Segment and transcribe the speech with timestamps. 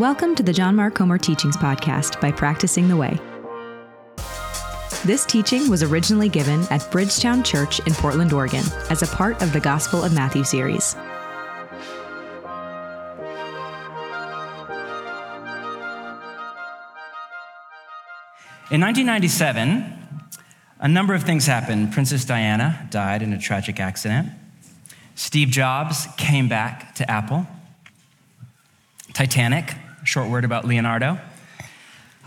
[0.00, 3.16] Welcome to the John Mark Comer Teachings Podcast by Practicing the Way.
[5.04, 9.52] This teaching was originally given at Bridgetown Church in Portland, Oregon, as a part of
[9.52, 10.94] the Gospel of Matthew series.
[18.72, 19.84] In 1997,
[20.80, 21.92] a number of things happened.
[21.92, 24.30] Princess Diana died in a tragic accident.
[25.14, 27.46] Steve Jobs came back to Apple.
[29.12, 31.18] Titanic, short word about Leonardo.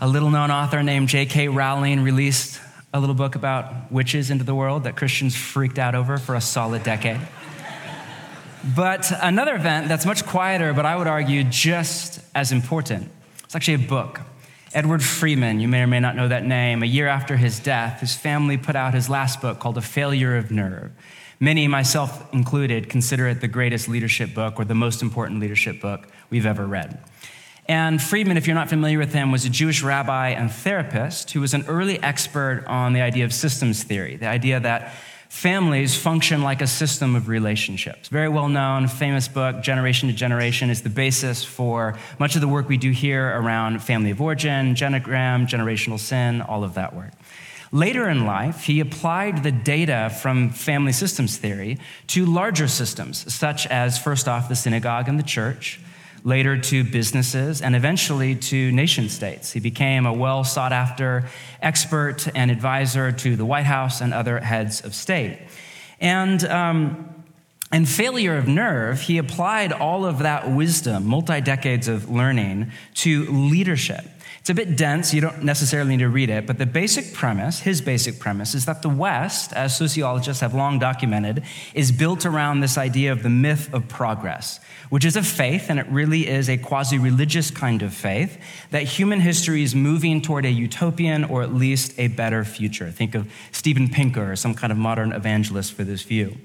[0.00, 1.48] A little known author named J.K.
[1.48, 2.60] Rowling released
[2.92, 6.40] a little book about witches into the world that Christians freaked out over for a
[6.40, 7.20] solid decade.
[8.76, 13.10] but another event that's much quieter, but I would argue just as important,
[13.44, 14.20] it's actually a book.
[14.74, 18.00] Edwin Friedman, you may or may not know that name, a year after his death,
[18.00, 20.92] his family put out his last book called A Failure of Nerve.
[21.40, 26.08] Many, myself included, consider it the greatest leadership book or the most important leadership book
[26.30, 26.98] we've ever read.
[27.68, 31.40] And Friedman, if you're not familiar with him, was a Jewish rabbi and therapist who
[31.42, 34.94] was an early expert on the idea of systems theory, the idea that
[35.28, 38.08] families function like a system of relationships.
[38.08, 42.48] Very well known, famous book, Generation to Generation, is the basis for much of the
[42.48, 47.12] work we do here around family of origin, genogram, generational sin, all of that work.
[47.70, 53.66] Later in life, he applied the data from family systems theory to larger systems, such
[53.66, 55.78] as, first off, the synagogue and the church,
[56.24, 59.52] later to businesses, and eventually to nation states.
[59.52, 61.28] He became a well sought after
[61.62, 65.38] expert and advisor to the White House and other heads of state.
[66.00, 67.24] And um,
[67.72, 73.26] in Failure of Nerve, he applied all of that wisdom, multi decades of learning, to
[73.26, 74.04] leadership.
[74.40, 77.60] It's a bit dense, you don't necessarily need to read it, but the basic premise,
[77.60, 81.42] his basic premise, is that the West, as sociologists have long documented,
[81.74, 85.78] is built around this idea of the myth of progress, which is a faith, and
[85.78, 88.38] it really is a quasi religious kind of faith,
[88.70, 92.90] that human history is moving toward a utopian or at least a better future.
[92.90, 96.36] Think of Steven Pinker some kind of modern evangelist for this view.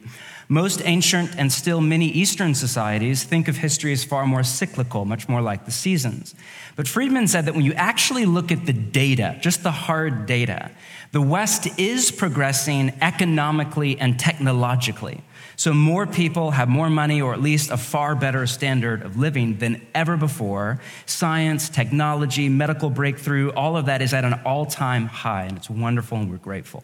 [0.49, 5.29] Most ancient and still many Eastern societies think of history as far more cyclical, much
[5.29, 6.35] more like the seasons.
[6.75, 10.71] But Friedman said that when you actually look at the data, just the hard data,
[11.11, 15.21] the West is progressing economically and technologically.
[15.55, 19.57] So more people have more money or at least a far better standard of living
[19.59, 20.81] than ever before.
[21.05, 25.69] Science, technology, medical breakthrough, all of that is at an all time high, and it's
[25.69, 26.83] wonderful and we're grateful.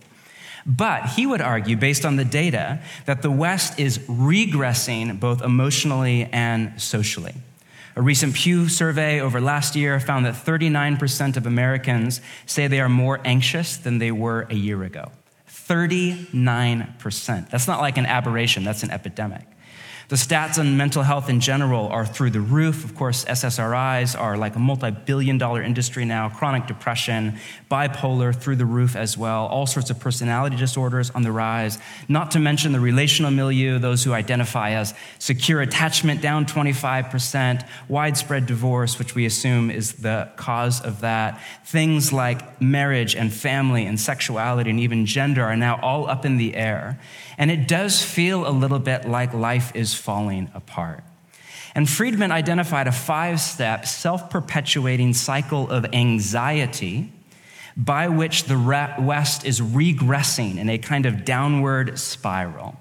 [0.69, 6.29] But he would argue, based on the data, that the West is regressing both emotionally
[6.31, 7.33] and socially.
[7.95, 12.87] A recent Pew survey over last year found that 39% of Americans say they are
[12.87, 15.11] more anxious than they were a year ago.
[15.49, 17.49] 39%.
[17.49, 19.47] That's not like an aberration, that's an epidemic.
[20.09, 22.83] The stats on mental health in general are through the roof.
[22.83, 27.37] Of course, SSRIs are like a multi billion dollar industry now, chronic depression,
[27.69, 31.77] bipolar through the roof as well, all sorts of personality disorders on the rise,
[32.07, 38.47] not to mention the relational milieu, those who identify as secure attachment down 25%, widespread
[38.47, 41.39] divorce, which we assume is the cause of that.
[41.65, 46.37] Things like marriage and family and sexuality and even gender are now all up in
[46.37, 46.99] the air.
[47.37, 51.03] And it does feel a little bit like life is falling apart.
[51.75, 57.11] And Friedman identified a five step, self perpetuating cycle of anxiety
[57.77, 58.57] by which the
[58.99, 62.77] West is regressing in a kind of downward spiral.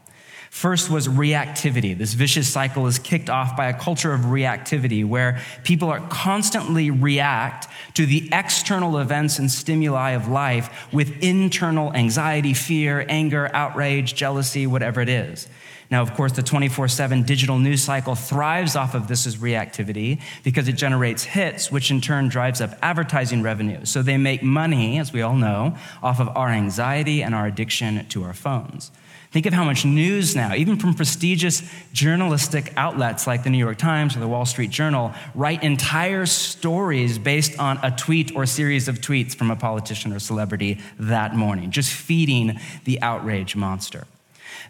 [0.50, 1.96] First was reactivity.
[1.96, 6.90] This vicious cycle is kicked off by a culture of reactivity where people are constantly
[6.90, 14.14] react to the external events and stimuli of life with internal anxiety, fear, anger, outrage,
[14.14, 15.48] jealousy, whatever it is.
[15.90, 20.20] Now, of course, the 24 7 digital news cycle thrives off of this as reactivity
[20.44, 23.84] because it generates hits, which in turn drives up advertising revenue.
[23.84, 28.06] So they make money, as we all know, off of our anxiety and our addiction
[28.08, 28.90] to our phones.
[29.30, 31.62] Think of how much news now, even from prestigious
[31.92, 37.18] journalistic outlets like the New York Times or the Wall Street Journal, write entire stories
[37.18, 41.70] based on a tweet or series of tweets from a politician or celebrity that morning,
[41.70, 44.06] just feeding the outrage monster.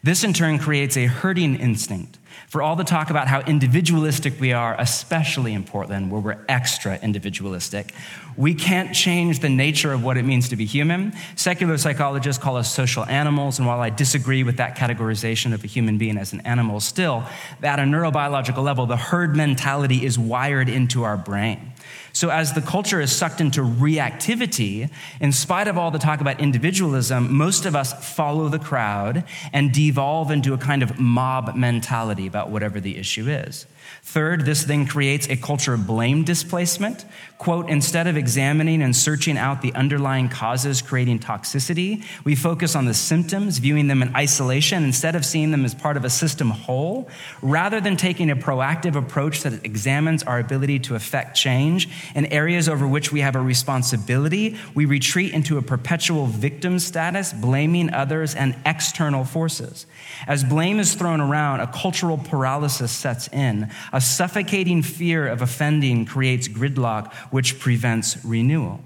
[0.03, 2.19] This in turn creates a herding instinct
[2.49, 6.99] for all the talk about how individualistic we are, especially in Portland, where we're extra
[7.03, 7.93] individualistic.
[8.37, 11.13] We can't change the nature of what it means to be human.
[11.37, 15.67] Secular psychologists call us social animals, and while I disagree with that categorization of a
[15.67, 17.25] human being as an animal, still,
[17.63, 21.73] at a neurobiological level, the herd mentality is wired into our brain.
[22.13, 24.91] So, as the culture is sucked into reactivity,
[25.21, 29.73] in spite of all the talk about individualism, most of us follow the crowd and
[29.73, 33.67] devolve into a kind of mob mentality about whatever the issue is.
[34.03, 37.05] Third, this then creates a culture of blame displacement.
[37.37, 42.87] Quote, instead of examining and searching out the underlying causes creating toxicity, we focus on
[42.87, 46.51] the symptoms, viewing them in isolation instead of seeing them as part of a system
[46.51, 47.09] whole.
[47.43, 52.69] Rather than taking a proactive approach that examines our ability to affect change in areas
[52.69, 58.35] over which we have a responsibility, we retreat into a perpetual victim status, blaming others
[58.35, 59.87] and external forces.
[60.27, 63.71] As blame is thrown around, a cultural paralysis sets in.
[63.93, 68.81] A suffocating fear of offending creates gridlock, which prevents renewal.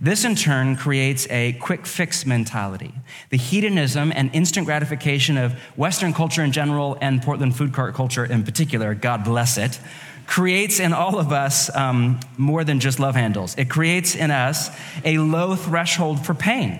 [0.00, 2.94] This in turn creates a quick fix mentality.
[3.30, 8.24] The hedonism and instant gratification of Western culture in general and Portland food cart culture
[8.24, 9.80] in particular, God bless it,
[10.28, 13.56] creates in all of us um, more than just love handles.
[13.56, 14.70] It creates in us
[15.04, 16.78] a low threshold for pain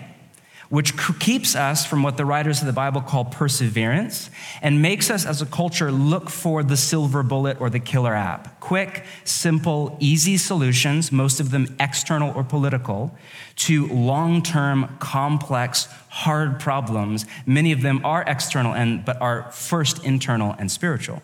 [0.69, 4.29] which keeps us from what the writers of the Bible call perseverance
[4.61, 8.61] and makes us as a culture look for the silver bullet or the killer app.
[8.61, 13.17] Quick, simple, easy solutions, most of them external or political,
[13.57, 17.25] to long term, complex, hard problems.
[17.47, 21.23] Many of them are external and, but are first internal and spiritual.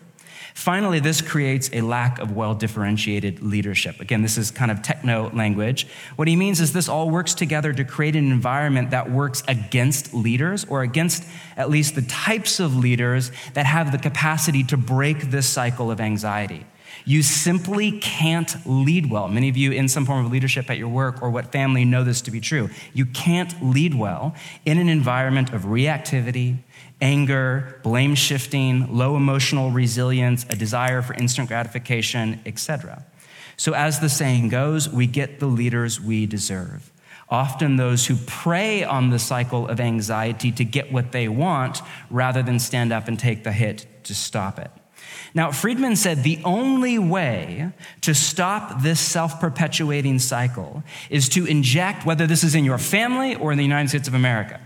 [0.55, 3.99] Finally, this creates a lack of well differentiated leadership.
[3.99, 5.85] Again, this is kind of techno language.
[6.15, 10.13] What he means is this all works together to create an environment that works against
[10.13, 11.25] leaders or against
[11.57, 15.99] at least the types of leaders that have the capacity to break this cycle of
[15.99, 16.65] anxiety.
[17.05, 19.27] You simply can't lead well.
[19.27, 22.03] Many of you in some form of leadership at your work or what family know
[22.03, 22.69] this to be true.
[22.93, 24.33] You can't lead well
[24.65, 26.57] in an environment of reactivity,
[27.01, 33.05] anger, blame shifting, low emotional resilience, a desire for instant gratification, etc.
[33.57, 36.91] So, as the saying goes, we get the leaders we deserve.
[37.29, 42.43] Often, those who prey on the cycle of anxiety to get what they want rather
[42.43, 44.71] than stand up and take the hit to stop it.
[45.35, 47.71] Now, Friedman said the only way
[48.01, 53.35] to stop this self perpetuating cycle is to inject, whether this is in your family
[53.35, 54.61] or in the United States of America,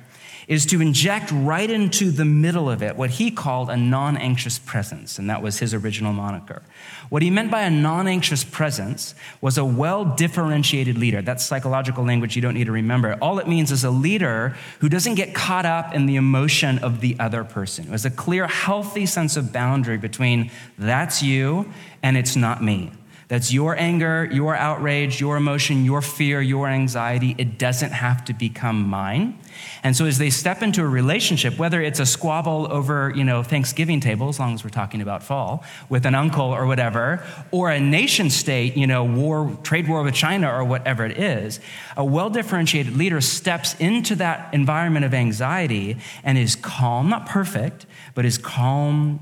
[0.50, 4.58] is to inject right into the middle of it what he called a non anxious
[4.58, 6.64] presence, and that was his original moniker.
[7.10, 11.22] What he meant by a non anxious presence was a well differentiated leader.
[11.22, 13.16] That's psychological language you don't need to remember.
[13.22, 17.00] All it means is a leader who doesn't get caught up in the emotion of
[17.00, 20.50] the other person, who has a clear, healthy sense of boundary between
[20.80, 22.92] that's you and it's not me.
[23.30, 27.36] That's your anger, your outrage, your emotion, your fear, your anxiety.
[27.38, 29.38] It doesn't have to become mine.
[29.84, 33.44] And so as they step into a relationship, whether it's a squabble over, you know,
[33.44, 37.70] Thanksgiving table, as long as we're talking about fall, with an uncle or whatever, or
[37.70, 41.60] a nation state, you know, war, trade war with China or whatever it is,
[41.96, 47.86] a well-differentiated leader steps into that environment of anxiety and is calm, not perfect,
[48.16, 49.20] but is calm,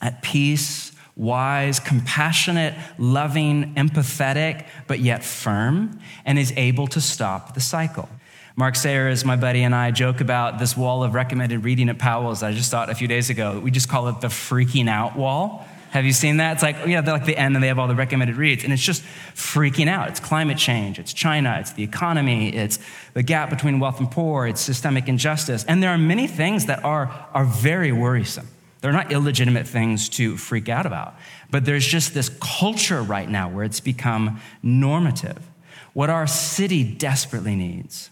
[0.00, 7.60] at peace, wise, compassionate, loving, empathetic, but yet firm, and is able to stop the
[7.60, 8.08] cycle.
[8.56, 12.44] Mark Sayers, my buddy, and I joke about this wall of recommended reading at Powell's
[12.44, 13.58] I just thought a few days ago.
[13.58, 15.66] We just call it the freaking out wall.
[15.90, 16.52] Have you seen that?
[16.52, 18.62] It's like, yeah, they're like the end and they have all the recommended reads.
[18.62, 19.02] And it's just
[19.34, 20.08] freaking out.
[20.08, 22.78] It's climate change, it's China, it's the economy, it's
[23.12, 25.64] the gap between wealth and poor, it's systemic injustice.
[25.64, 28.46] And there are many things that are, are very worrisome.
[28.82, 31.16] They're not illegitimate things to freak out about.
[31.50, 35.42] But there's just this culture right now where it's become normative.
[35.92, 38.10] What our city desperately needs,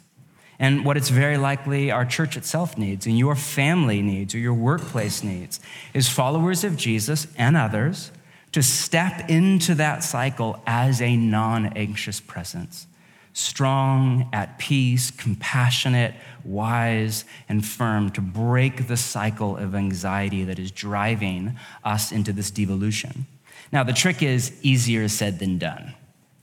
[0.62, 4.54] and what it's very likely our church itself needs, and your family needs, or your
[4.54, 5.58] workplace needs,
[5.92, 8.12] is followers of Jesus and others
[8.52, 12.86] to step into that cycle as a non anxious presence
[13.34, 16.14] strong, at peace, compassionate,
[16.44, 22.50] wise, and firm to break the cycle of anxiety that is driving us into this
[22.50, 23.26] devolution.
[23.72, 25.94] Now, the trick is easier said than done.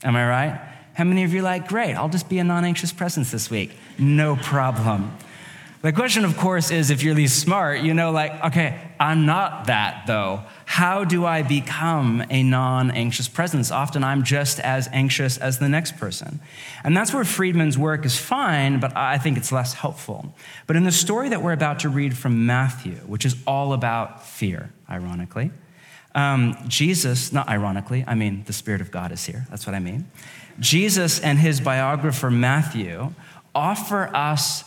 [0.02, 0.60] Am I right?
[0.94, 3.50] How many of you are like, great, I'll just be a non anxious presence this
[3.50, 3.72] week?
[3.98, 5.16] No problem.
[5.82, 9.68] The question, of course, is if you're really smart, you know, like, okay, I'm not
[9.68, 10.42] that though.
[10.66, 13.70] How do I become a non anxious presence?
[13.70, 16.40] Often I'm just as anxious as the next person.
[16.84, 20.34] And that's where Friedman's work is fine, but I think it's less helpful.
[20.66, 24.26] But in the story that we're about to read from Matthew, which is all about
[24.26, 25.50] fear, ironically,
[26.14, 29.46] um, Jesus, not ironically, I mean, the Spirit of God is here.
[29.48, 30.10] That's what I mean.
[30.60, 33.12] Jesus and his biographer Matthew
[33.54, 34.64] offer us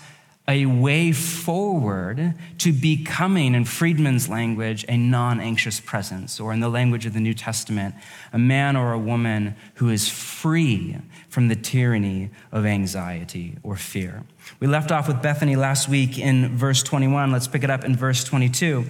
[0.47, 6.67] a way forward to becoming, in Friedman's language, a non anxious presence, or in the
[6.67, 7.95] language of the New Testament,
[8.33, 10.97] a man or a woman who is free
[11.29, 14.23] from the tyranny of anxiety or fear.
[14.59, 17.31] We left off with Bethany last week in verse 21.
[17.31, 18.85] Let's pick it up in verse 22.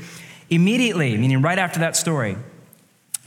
[0.49, 2.35] Immediately, meaning right after that story,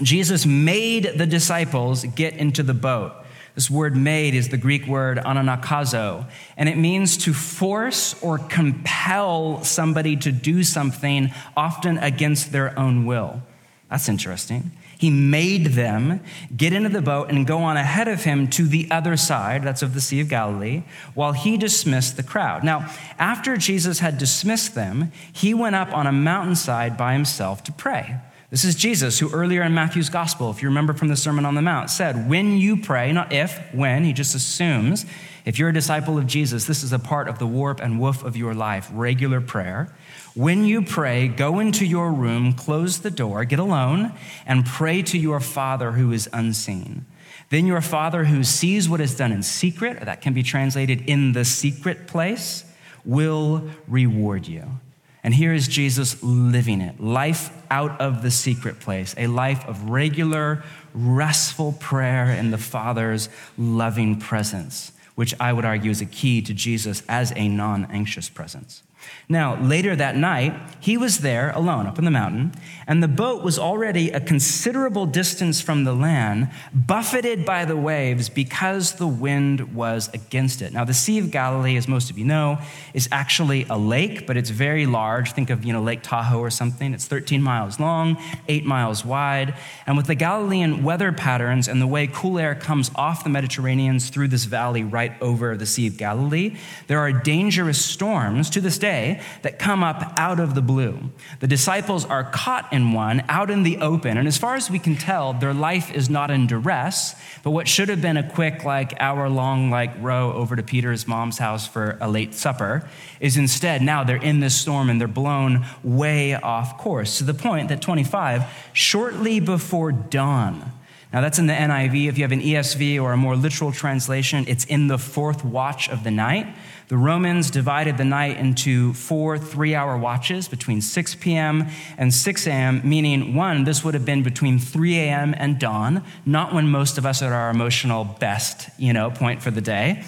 [0.02, 3.12] Jesus made the disciples get into the boat.
[3.56, 6.26] This word made is the Greek word anankazo,
[6.58, 13.06] and it means to force or compel somebody to do something, often against their own
[13.06, 13.40] will.
[13.88, 14.72] That's interesting.
[14.98, 16.20] He made them
[16.54, 19.82] get into the boat and go on ahead of him to the other side, that's
[19.82, 20.82] of the Sea of Galilee,
[21.14, 22.62] while he dismissed the crowd.
[22.62, 27.72] Now, after Jesus had dismissed them, he went up on a mountainside by himself to
[27.72, 28.16] pray.
[28.56, 31.54] This is Jesus, who earlier in Matthew's gospel, if you remember from the Sermon on
[31.54, 35.04] the Mount, said, When you pray, not if, when, he just assumes,
[35.44, 38.24] if you're a disciple of Jesus, this is a part of the warp and woof
[38.24, 39.94] of your life, regular prayer.
[40.32, 44.14] When you pray, go into your room, close the door, get alone,
[44.46, 47.04] and pray to your Father who is unseen.
[47.50, 51.02] Then your Father who sees what is done in secret, or that can be translated
[51.06, 52.64] in the secret place,
[53.04, 54.80] will reward you.
[55.26, 59.90] And here is Jesus living it life out of the secret place, a life of
[59.90, 60.62] regular,
[60.94, 63.28] restful prayer in the Father's
[63.58, 68.28] loving presence, which I would argue is a key to Jesus as a non anxious
[68.28, 68.84] presence.
[69.28, 72.52] Now, later that night, he was there alone up in the mountain,
[72.86, 78.28] and the boat was already a considerable distance from the land, buffeted by the waves
[78.28, 80.72] because the wind was against it.
[80.72, 82.58] Now, the Sea of Galilee, as most of you know,
[82.94, 85.32] is actually a lake, but it's very large.
[85.32, 86.94] Think of, you know, Lake Tahoe or something.
[86.94, 88.16] It's 13 miles long,
[88.48, 89.54] 8 miles wide,
[89.86, 94.00] and with the Galilean weather patterns and the way cool air comes off the Mediterranean
[94.00, 98.78] through this valley right over the Sea of Galilee, there are dangerous storms to this
[98.78, 101.10] day day that come up out of the blue.
[101.40, 104.78] The disciples are caught in one out in the open, and as far as we
[104.78, 108.62] can tell, their life is not in duress, but what should have been a quick,
[108.62, 113.36] like hour long, like row over to Peter's mom's house for a late supper is
[113.36, 117.68] instead now they're in this storm and they're blown way off course to the point
[117.70, 120.72] that 25, shortly before dawn,
[121.12, 122.08] now, that's in the NIV.
[122.08, 125.88] If you have an ESV or a more literal translation, it's in the fourth watch
[125.88, 126.46] of the night.
[126.88, 131.66] The Romans divided the night into four three hour watches between 6 p.m.
[131.98, 135.34] and 6 a.m., meaning one, this would have been between 3 a.m.
[135.36, 139.42] and dawn, not when most of us are at our emotional best, you know, point
[139.42, 140.04] for the day.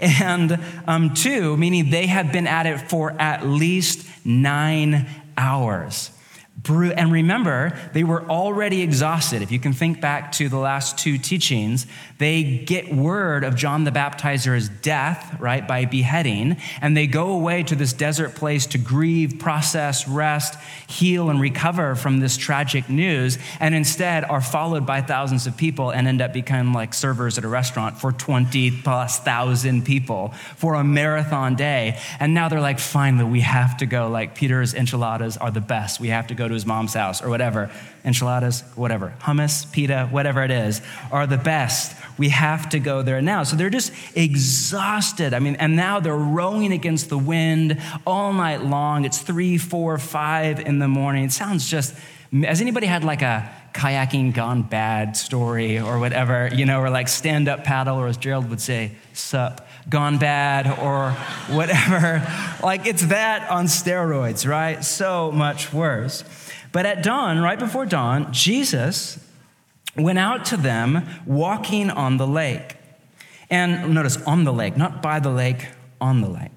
[0.00, 5.06] And um, two, meaning they had been at it for at least nine
[5.38, 6.10] hours.
[6.68, 9.42] And remember, they were already exhausted.
[9.42, 11.86] If you can think back to the last two teachings,
[12.18, 17.62] they get word of John the Baptizer's death, right, by beheading, and they go away
[17.64, 20.58] to this desert place to grieve, process, rest,
[20.88, 25.90] heal, and recover from this tragic news, and instead are followed by thousands of people
[25.90, 30.74] and end up becoming like servers at a restaurant for 20 plus thousand people for
[30.74, 31.98] a marathon day.
[32.18, 34.08] And now they're like, finally, we have to go.
[34.08, 36.00] Like, Peter's enchiladas are the best.
[36.00, 37.70] We have to go to his mom's house or whatever.
[38.04, 39.14] Enchiladas, whatever.
[39.20, 40.80] Hummus, pita, whatever it is,
[41.12, 41.96] are the best.
[42.18, 43.42] We have to go there now.
[43.42, 45.34] So they're just exhausted.
[45.34, 49.04] I mean, and now they're rowing against the wind all night long.
[49.04, 51.24] It's three, four, five in the morning.
[51.24, 51.94] It sounds just,
[52.32, 57.08] has anybody had like a kayaking gone bad story or whatever, you know, or like
[57.08, 61.10] stand up paddle, or as Gerald would say, sup, gone bad, or
[61.54, 62.26] whatever.
[62.62, 64.82] like it's that on steroids, right?
[64.82, 66.24] So much worse.
[66.76, 69.18] But at dawn, right before dawn, Jesus
[69.96, 72.76] went out to them walking on the lake.
[73.48, 75.68] And notice, on the lake, not by the lake,
[76.02, 76.50] on the lake.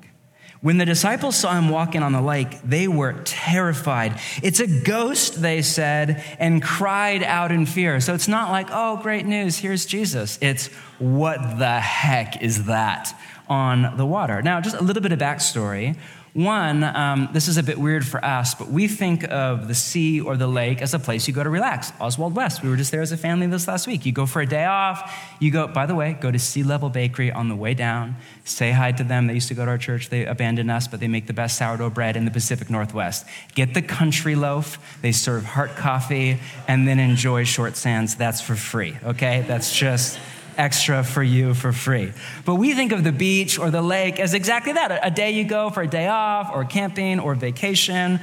[0.60, 4.20] When the disciples saw him walking on the lake, they were terrified.
[4.44, 8.02] It's a ghost, they said, and cried out in fear.
[8.02, 10.38] So it's not like, oh, great news, here's Jesus.
[10.42, 14.42] It's, what the heck is that on the water?
[14.42, 15.96] Now, just a little bit of backstory.
[16.34, 20.22] One, um, this is a bit weird for us, but we think of the sea
[20.22, 21.92] or the lake as a place you go to relax.
[22.00, 24.06] Oswald West, we were just there as a family this last week.
[24.06, 25.12] You go for a day off.
[25.40, 28.16] You go, by the way, go to Sea Level Bakery on the way down.
[28.44, 29.28] Say hi to them.
[29.28, 30.10] They used to go to our church.
[30.10, 33.26] They abandoned us, but they make the best sourdough bread in the Pacific Northwest.
[33.56, 35.00] Get the country loaf.
[35.02, 38.16] They serve heart coffee, and then enjoy short sands.
[38.16, 39.44] That's for free, okay?
[39.48, 40.20] That's just
[40.60, 42.12] extra for you for free.
[42.46, 45.46] But we think of the beach or the lake as exactly that a day you
[45.46, 48.20] go for a day off, or camping, or vacation,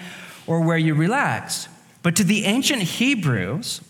[0.47, 1.69] or where you relax.
[2.03, 3.81] But to the ancient Hebrews,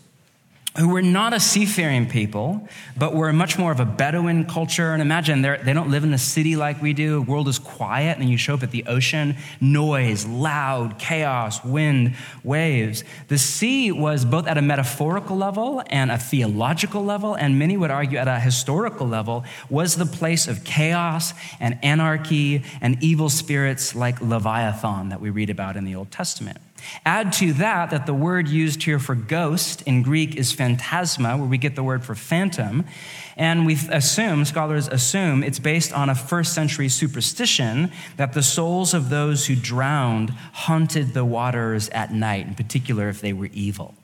[0.78, 4.92] who were not a seafaring people, but were much more of a Bedouin culture.
[4.92, 7.24] And imagine they don't live in a city like we do.
[7.24, 12.14] The world is quiet, and you show up at the ocean noise, loud, chaos, wind,
[12.44, 13.04] waves.
[13.28, 17.90] The sea was both at a metaphorical level and a theological level, and many would
[17.90, 23.94] argue at a historical level, was the place of chaos and anarchy and evil spirits
[23.94, 26.58] like Leviathan that we read about in the Old Testament.
[27.04, 31.48] Add to that that the word used here for ghost in Greek is phantasma, where
[31.48, 32.84] we get the word for phantom.
[33.36, 38.94] And we assume, scholars assume, it's based on a first century superstition that the souls
[38.94, 43.94] of those who drowned haunted the waters at night, in particular if they were evil.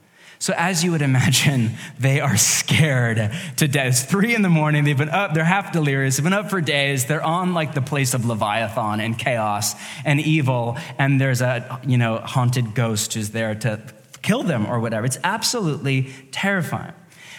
[0.42, 3.86] So, as you would imagine, they are scared to death.
[3.86, 4.82] It's three in the morning.
[4.82, 6.16] They've been up, they're half delirious.
[6.16, 7.04] They've been up for days.
[7.04, 10.76] They're on like the place of Leviathan and chaos and evil.
[10.98, 13.82] And there's a, you know, haunted ghost who's there to
[14.22, 15.06] kill them or whatever.
[15.06, 16.94] It's absolutely terrifying.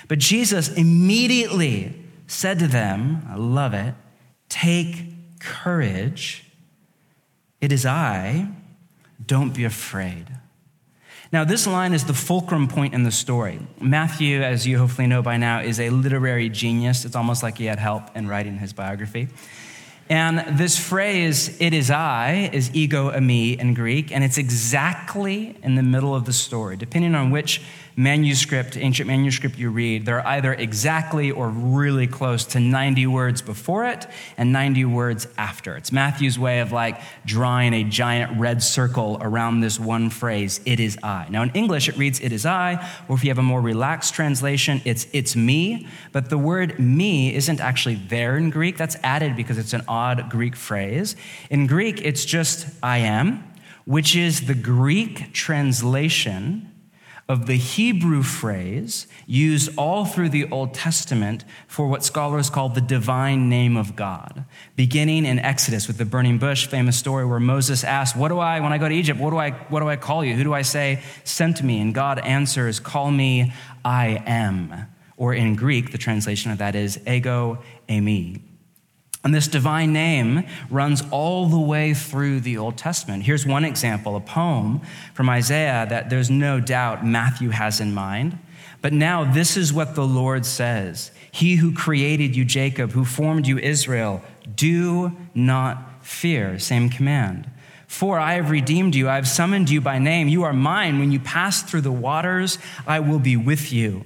[0.08, 3.96] But Jesus immediately said to them, I love it,
[4.48, 6.46] take courage.
[7.60, 8.48] It is I.
[9.26, 10.28] Don't be afraid.
[11.34, 13.60] Now, this line is the fulcrum point in the story.
[13.82, 17.06] Matthew, as you hopefully know by now, is a literary genius.
[17.06, 19.30] It's almost like he had help in writing his biography.
[20.12, 25.74] And this phrase, it is I, is ego eimi in Greek, and it's exactly in
[25.74, 26.78] the middle of the story.
[26.78, 27.64] Depending on which
[27.96, 33.86] manuscript, ancient manuscript you read, they're either exactly or really close to 90 words before
[33.86, 34.08] it
[34.38, 35.76] and 90 words after.
[35.78, 40.80] It's Matthew's way of like drawing a giant red circle around this one phrase, it
[40.80, 41.28] is I.
[41.30, 44.14] Now in English, it reads, it is I, or if you have a more relaxed
[44.14, 45.88] translation, it's it's me.
[46.12, 48.78] But the word me isn't actually there in Greek.
[48.78, 51.16] That's added because it's an odd Greek phrase.
[51.50, 53.44] In Greek, it's just I am,
[53.86, 56.73] which is the Greek translation
[57.30, 62.82] of the Hebrew phrase used all through the Old Testament for what scholars call the
[62.82, 64.44] divine name of God.
[64.76, 68.60] Beginning in Exodus with the burning bush, famous story where Moses asked, What do I,
[68.60, 70.36] when I go to Egypt, what do I, what do I call you?
[70.36, 71.80] Who do I say sent me?
[71.80, 73.54] And God answers, Call me
[73.86, 74.88] I am.
[75.16, 78.42] Or in Greek, the translation of that is ego eimi.
[79.24, 83.24] And this divine name runs all the way through the Old Testament.
[83.24, 84.82] Here's one example a poem
[85.14, 88.38] from Isaiah that there's no doubt Matthew has in mind.
[88.82, 93.48] But now, this is what the Lord says He who created you, Jacob, who formed
[93.48, 94.22] you, Israel,
[94.56, 96.60] do not fear.
[96.60, 97.50] Same command.
[97.88, 100.28] For I have redeemed you, I have summoned you by name.
[100.28, 101.00] You are mine.
[101.00, 104.04] When you pass through the waters, I will be with you.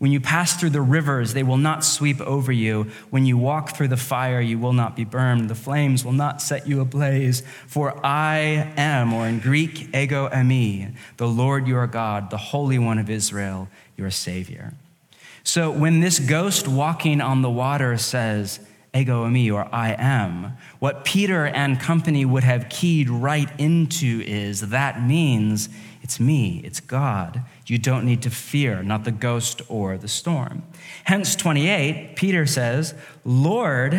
[0.00, 2.86] When you pass through the rivers, they will not sweep over you.
[3.10, 5.50] When you walk through the fire, you will not be burned.
[5.50, 7.42] The flames will not set you ablaze.
[7.66, 12.98] For I am, or in Greek, ego eimi, the Lord your God, the Holy One
[12.98, 14.72] of Israel, your Savior.
[15.44, 18.58] So when this ghost walking on the water says,
[18.94, 24.70] ego eimi, or I am, what Peter and company would have keyed right into is
[24.70, 25.68] that means
[26.00, 27.42] it's me, it's God.
[27.70, 30.64] You don't need to fear, not the ghost or the storm.
[31.04, 33.94] Hence, 28, Peter says, Lord,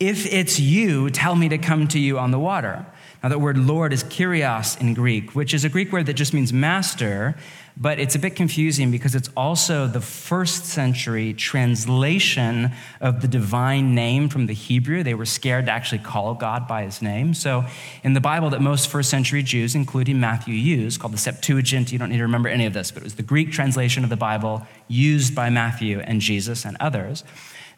[0.00, 2.86] if it's you, tell me to come to you on the water.
[3.24, 6.34] Now, that word Lord is kyrios in Greek, which is a Greek word that just
[6.34, 7.34] means master,
[7.74, 13.94] but it's a bit confusing because it's also the first century translation of the divine
[13.94, 15.02] name from the Hebrew.
[15.02, 17.32] They were scared to actually call God by his name.
[17.32, 17.64] So,
[18.02, 21.98] in the Bible that most first century Jews, including Matthew, used, called the Septuagint, you
[21.98, 24.18] don't need to remember any of this, but it was the Greek translation of the
[24.18, 27.24] Bible used by Matthew and Jesus and others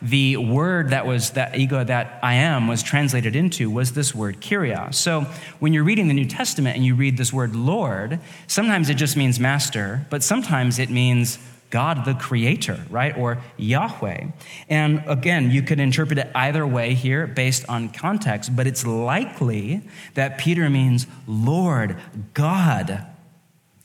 [0.02, 4.40] the word that was that ego that I am was translated into was this word
[4.40, 4.94] kyrios.
[4.94, 5.22] So
[5.58, 9.16] when you're reading the New Testament and you read this word Lord, sometimes it just
[9.16, 11.38] means master, but sometimes it means
[11.70, 13.16] God the creator, right?
[13.16, 14.28] Or Yahweh.
[14.68, 19.82] And again, you could interpret it either way here based on context, but it's likely
[20.14, 21.96] that Peter means Lord,
[22.34, 23.06] God.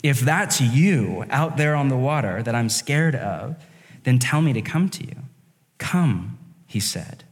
[0.04, 3.56] If that's you out there on the water that I'm scared of,
[4.04, 5.16] then tell me to come to you.
[5.82, 7.24] Come, he said.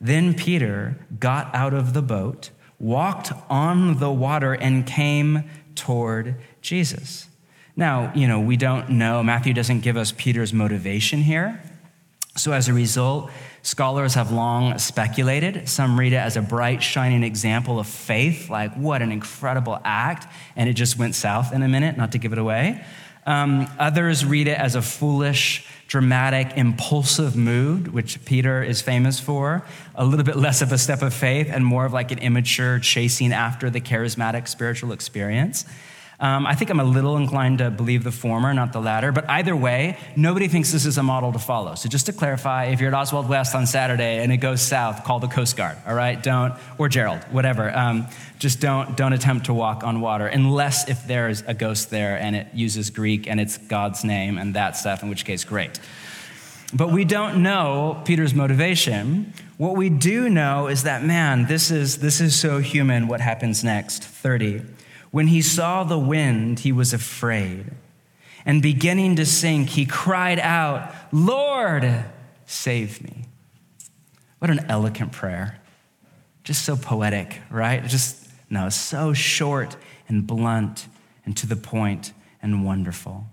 [0.00, 2.48] Then Peter got out of the boat,
[2.80, 5.44] walked on the water, and came
[5.74, 7.28] toward Jesus.
[7.76, 11.62] Now, you know, we don't know, Matthew doesn't give us Peter's motivation here.
[12.38, 15.68] So as a result, scholars have long speculated.
[15.68, 20.26] Some read it as a bright, shining example of faith, like what an incredible act,
[20.56, 22.82] and it just went south in a minute, not to give it away.
[23.26, 29.64] Um, others read it as a foolish, dramatic, impulsive mood, which Peter is famous for,
[29.94, 32.80] a little bit less of a step of faith and more of like an immature
[32.80, 35.64] chasing after the charismatic spiritual experience.
[36.20, 39.12] Um, I think I'm a little inclined to believe the former, not the latter.
[39.12, 41.74] But either way, nobody thinks this is a model to follow.
[41.74, 45.04] So just to clarify, if you're at Oswald West on Saturday and it goes south,
[45.04, 45.76] call the Coast Guard.
[45.86, 47.74] All right, don't or Gerald, whatever.
[47.76, 48.06] Um,
[48.38, 52.36] just don't don't attempt to walk on water unless if there's a ghost there and
[52.36, 55.02] it uses Greek and it's God's name and that stuff.
[55.02, 55.80] In which case, great.
[56.72, 59.32] But we don't know Peter's motivation.
[59.56, 63.08] What we do know is that man, this is this is so human.
[63.08, 64.04] What happens next?
[64.04, 64.62] Thirty.
[65.14, 67.70] When he saw the wind, he was afraid.
[68.44, 72.04] And beginning to sink, he cried out, Lord,
[72.46, 73.26] save me.
[74.40, 75.60] What an eloquent prayer.
[76.42, 77.84] Just so poetic, right?
[77.86, 79.76] Just, no, so short
[80.08, 80.88] and blunt
[81.24, 83.26] and to the point and wonderful.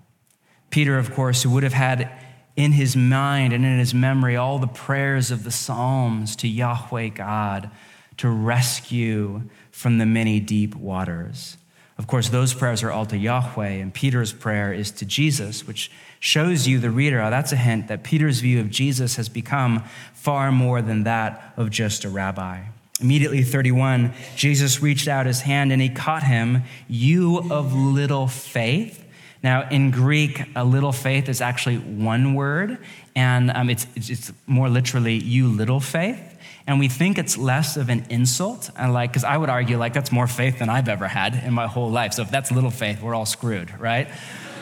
[0.70, 2.12] Peter, of course, who would have had
[2.56, 7.08] in his mind and in his memory all the prayers of the Psalms to Yahweh
[7.08, 7.72] God
[8.17, 11.58] to rescue from the many deep waters.
[12.01, 15.91] Of course, those prayers are all to Yahweh, and Peter's prayer is to Jesus, which
[16.19, 19.83] shows you, the reader, oh, that's a hint that Peter's view of Jesus has become
[20.15, 22.63] far more than that of just a rabbi.
[22.99, 29.05] Immediately, 31, Jesus reached out his hand and he caught him, You of little faith.
[29.43, 32.79] Now, in Greek, a little faith is actually one word,
[33.15, 36.31] and um, it's, it's more literally, You little faith
[36.67, 39.93] and we think it's less of an insult and like because i would argue like
[39.93, 42.13] that's more faith than i've ever had in my whole life.
[42.13, 44.08] So if that's little faith we're all screwed right?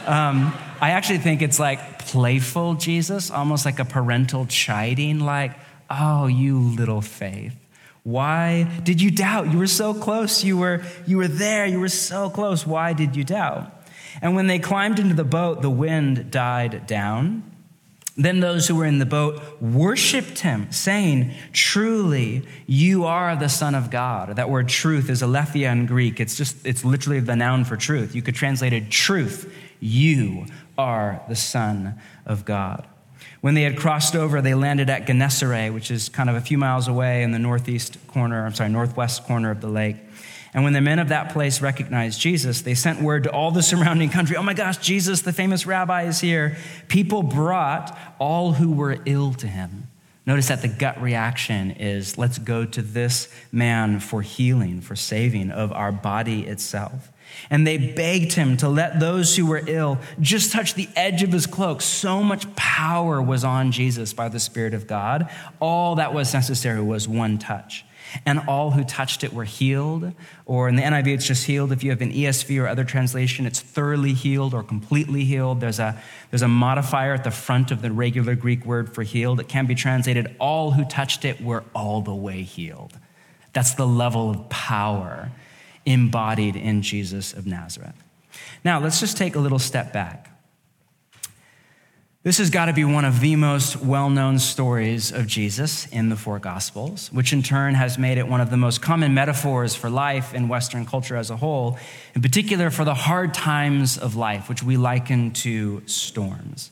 [0.06, 5.54] Um, i actually think it's like playful jesus almost like a parental chiding like
[5.90, 7.56] oh you little faith.
[8.04, 9.52] Why did you doubt?
[9.52, 10.44] You were so close.
[10.44, 11.66] You were you were there.
[11.66, 12.66] You were so close.
[12.66, 13.72] Why did you doubt?
[14.22, 17.49] And when they climbed into the boat the wind died down
[18.26, 23.76] then those who were in the boat worshiped him, saying, Truly, you are the Son
[23.76, 24.36] of God.
[24.36, 26.20] That word truth is aletheia in Greek.
[26.20, 28.16] It's just, it's literally the noun for truth.
[28.16, 29.54] You could translate it truth.
[29.80, 32.86] You are the Son of God.
[33.42, 36.58] When they had crossed over, they landed at Gennesaret, which is kind of a few
[36.58, 39.96] miles away in the northeast corner, I'm sorry, northwest corner of the lake.
[40.54, 43.64] And when the men of that place recognized Jesus, they sent word to all the
[43.64, 46.58] surrounding country Oh my gosh, Jesus, the famous rabbi, is here.
[46.88, 49.88] People brought all who were ill to him.
[50.26, 55.50] Notice that the gut reaction is let's go to this man for healing, for saving
[55.50, 57.12] of our body itself.
[57.50, 61.32] And they begged him to let those who were ill just touch the edge of
[61.32, 61.82] his cloak.
[61.82, 65.30] So much power was on Jesus by the Spirit of God.
[65.60, 67.86] All that was necessary was one touch
[68.26, 70.13] and all who touched it were healed.
[70.45, 71.72] Or in the NIV, it's just healed.
[71.72, 75.62] If you have an ESV or other translation, it's thoroughly healed or completely healed.
[75.62, 79.39] There's a, there's a modifier at the front of the regular Greek word for healed.
[79.39, 82.98] It can be translated, all who touched it were all the way healed.
[83.54, 85.32] That's the level of power
[85.86, 87.95] embodied in Jesus of Nazareth.
[88.63, 90.29] Now, let's just take a little step back.
[92.22, 96.10] This has got to be one of the most well known stories of Jesus in
[96.10, 99.74] the four Gospels, which in turn has made it one of the most common metaphors
[99.74, 101.80] for life in Western culture as a whole,
[102.14, 106.72] in particular for the hard times of life, which we liken to storms.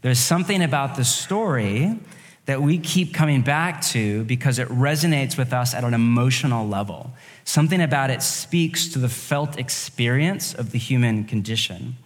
[0.00, 2.00] There's something about the story
[2.46, 7.12] that we keep coming back to because it resonates with us at an emotional level.
[7.44, 11.96] Something about it speaks to the felt experience of the human condition.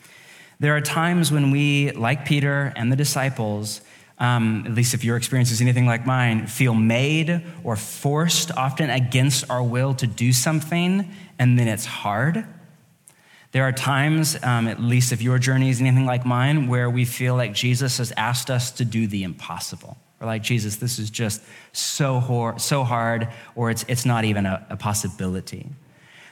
[0.62, 3.81] There are times when we, like Peter and the disciples,
[4.20, 8.88] um, at least if your experience is anything like mine, feel made or forced, often
[8.88, 12.44] against our will, to do something, and then it's hard.
[13.51, 17.07] There are times, um, at least if your journey is anything like mine, where we
[17.07, 19.96] feel like Jesus has asked us to do the impossible.
[20.20, 24.46] We're like, Jesus, this is just so, hor- so hard, or it's, it's not even
[24.46, 25.66] a, a possibility.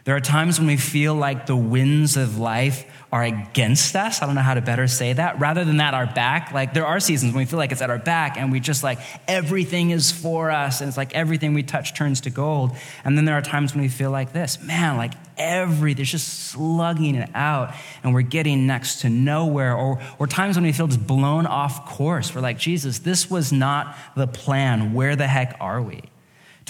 [0.05, 4.23] There are times when we feel like the winds of life are against us.
[4.23, 5.41] I don't know how to better say that.
[5.41, 6.53] Rather than that, our back.
[6.53, 8.83] Like there are seasons when we feel like it's at our back and we just
[8.83, 12.77] like everything is for us and it's like everything we touch turns to gold.
[13.05, 16.51] And then there are times when we feel like this man, like every, there's just
[16.51, 19.77] slugging it out and we're getting next to nowhere.
[19.77, 22.35] Or, or times when we feel just blown off course.
[22.35, 24.95] We're like, Jesus, this was not the plan.
[24.95, 26.03] Where the heck are we?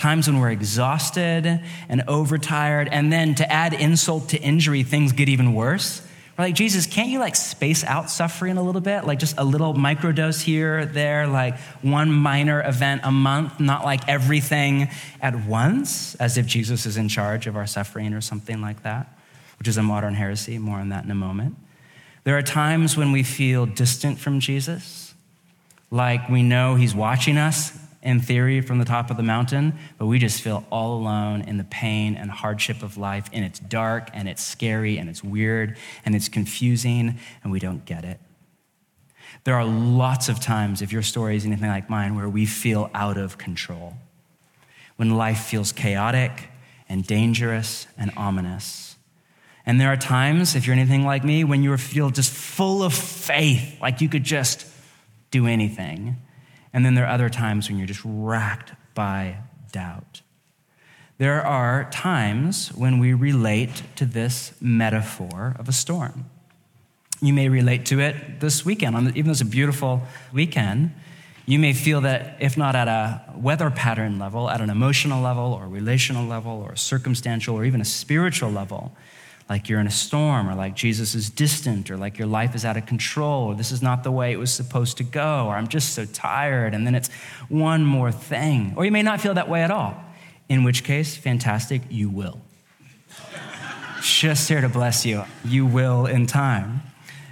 [0.01, 5.29] Times when we're exhausted and overtired, and then to add insult to injury, things get
[5.29, 6.01] even worse.
[6.39, 9.05] We're like, Jesus, can't you like space out suffering a little bit?
[9.05, 14.09] Like just a little microdose here, there, like one minor event a month, not like
[14.09, 14.89] everything
[15.21, 19.07] at once, as if Jesus is in charge of our suffering or something like that,
[19.59, 20.57] which is a modern heresy.
[20.57, 21.57] More on that in a moment.
[22.25, 25.13] There are times when we feel distant from Jesus,
[25.91, 30.07] like we know he's watching us in theory from the top of the mountain, but
[30.07, 33.29] we just feel all alone in the pain and hardship of life.
[33.33, 37.85] And it's dark and it's scary and it's weird and it's confusing and we don't
[37.85, 38.19] get it.
[39.45, 42.91] There are lots of times, if your story is anything like mine, where we feel
[42.95, 43.95] out of control.
[44.97, 46.49] When life feels chaotic
[46.89, 48.97] and dangerous and ominous.
[49.65, 52.93] And there are times, if you're anything like me, when you feel just full of
[52.93, 54.67] faith, like you could just
[55.31, 56.17] do anything.
[56.73, 59.39] And then there are other times when you're just racked by
[59.73, 60.23] doubt.
[61.21, 66.25] there are times when we relate to this metaphor of a storm.
[67.21, 70.01] You may relate to it this weekend, even though it's a beautiful
[70.33, 70.95] weekend.
[71.45, 75.53] You may feel that, if not at a weather pattern level, at an emotional level,
[75.53, 78.97] or relational level, or circumstantial, or even a spiritual level,
[79.51, 82.65] like you're in a storm, or like Jesus is distant, or like your life is
[82.65, 85.57] out of control, or this is not the way it was supposed to go, or
[85.57, 87.11] I'm just so tired, and then it's
[87.49, 88.73] one more thing.
[88.77, 90.01] Or you may not feel that way at all,
[90.49, 92.41] in which case, fantastic, you will.
[94.01, 95.25] just here to bless you.
[95.45, 96.83] You will in time.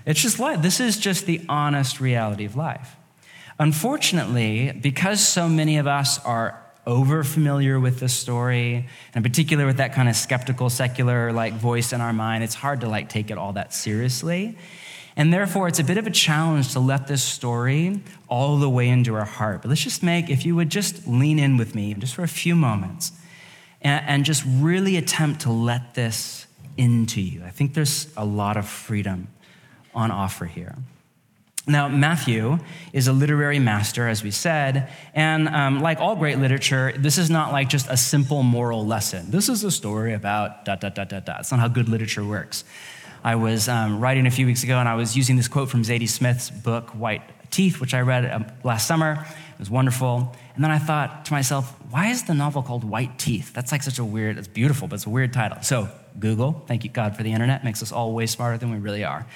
[0.05, 0.61] It's just life.
[0.61, 2.97] This is just the honest reality of life.
[3.61, 8.77] Unfortunately, because so many of us are over familiar with the story,
[9.13, 12.55] and in particular with that kind of skeptical, secular like voice in our mind, it's
[12.55, 14.57] hard to like take it all that seriously.
[15.15, 18.89] And therefore, it's a bit of a challenge to let this story all the way
[18.89, 19.63] into our heart.
[19.63, 22.29] But let's just make, if you would just lean in with me just for a
[22.29, 23.13] few moments
[23.83, 26.47] and, and just really attempt to let this
[26.79, 27.45] into you.
[27.45, 29.29] I think there's a lot of freedom
[29.95, 30.77] on offer here.
[31.69, 32.59] Now, Matthew
[32.95, 37.29] is a literary master, as we said, and um, like all great literature, this is
[37.29, 39.31] not like just a simple moral lesson.
[39.31, 41.41] This is a story about dot, dot, dot, dot, dot.
[41.41, 42.65] It's not how good literature works.
[43.23, 45.83] I was um, writing a few weeks ago, and I was using this quote from
[45.83, 49.27] Zadie Smith's book, White Teeth, which I read um, last summer.
[49.53, 50.35] It was wonderful.
[50.55, 53.53] And then I thought to myself, why is the novel called White Teeth?
[53.53, 55.61] That's like such a weird, it's beautiful, but it's a weird title.
[55.63, 58.79] So, Google, thank you God for the internet, makes us all way smarter than we
[58.79, 59.27] really are.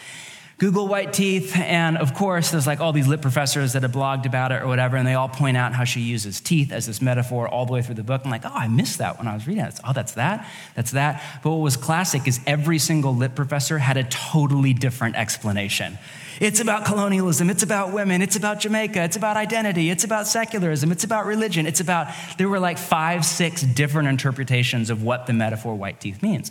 [0.58, 4.26] Google white teeth, and of course, there's like all these lit professors that have blogged
[4.26, 7.02] about it or whatever, and they all point out how she uses teeth as this
[7.02, 8.22] metaphor all the way through the book.
[8.24, 9.80] I'm like, oh, I missed that when I was reading it.
[9.82, 11.22] Oh, that's that, that's that.
[11.42, 15.98] But what was classic is every single lit professor had a totally different explanation.
[16.40, 17.50] It's about colonialism.
[17.50, 18.22] It's about women.
[18.22, 19.02] It's about Jamaica.
[19.02, 19.90] It's about identity.
[19.90, 20.90] It's about secularism.
[20.90, 21.66] It's about religion.
[21.66, 26.22] It's about, there were like five, six different interpretations of what the metaphor white teeth
[26.22, 26.50] means.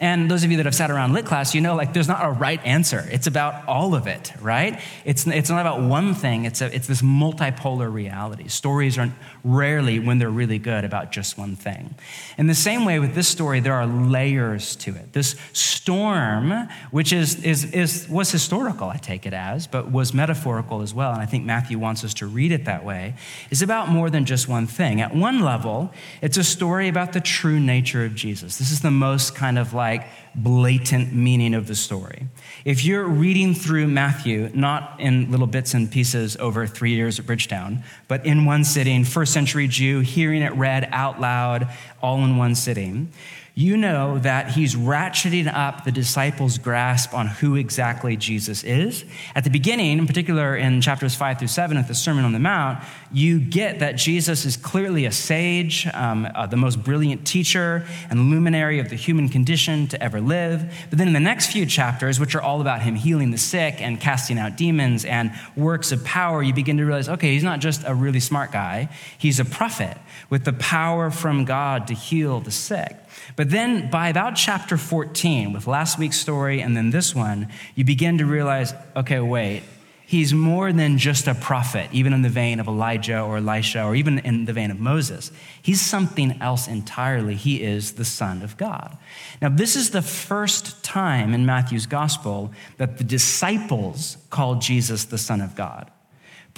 [0.00, 2.24] And those of you that have sat around lit class, you know, like there's not
[2.24, 3.06] a right answer.
[3.12, 4.80] It's about all of it, right?
[5.04, 6.46] It's, it's not about one thing.
[6.46, 8.48] It's, a, it's this multipolar reality.
[8.48, 9.12] Stories aren't
[9.44, 11.94] rarely, when they're really good, about just one thing.
[12.38, 15.12] In the same way with this story, there are layers to it.
[15.12, 20.80] This storm, which is, is, is, was historical, I take it as, but was metaphorical
[20.80, 23.14] as well, and I think Matthew wants us to read it that way,
[23.50, 25.02] is about more than just one thing.
[25.02, 28.56] At one level, it's a story about the true nature of Jesus.
[28.56, 32.28] This is the most kind of like like blatant meaning of the story.
[32.64, 37.26] If you're reading through Matthew, not in little bits and pieces over three years at
[37.26, 41.68] Bridgetown, but in one sitting, first century Jew, hearing it read out loud,
[42.00, 43.12] all in one sitting,
[43.60, 49.04] you know that he's ratcheting up the disciples' grasp on who exactly Jesus is.
[49.34, 52.38] At the beginning, in particular in chapters five through seven of the Sermon on the
[52.38, 57.84] Mount, you get that Jesus is clearly a sage, um, uh, the most brilliant teacher
[58.08, 60.72] and luminary of the human condition to ever live.
[60.88, 63.82] But then in the next few chapters, which are all about him healing the sick
[63.82, 67.60] and casting out demons and works of power, you begin to realize okay, he's not
[67.60, 69.98] just a really smart guy, he's a prophet
[70.30, 72.96] with the power from God to heal the sick.
[73.36, 77.84] But then by about chapter 14, with last week's story and then this one, you
[77.84, 79.62] begin to realize okay, wait,
[80.10, 83.94] he's more than just a prophet, even in the vein of Elijah or Elisha or
[83.94, 85.30] even in the vein of Moses.
[85.62, 87.36] He's something else entirely.
[87.36, 88.98] He is the Son of God.
[89.40, 95.18] Now, this is the first time in Matthew's gospel that the disciples called Jesus the
[95.18, 95.90] Son of God.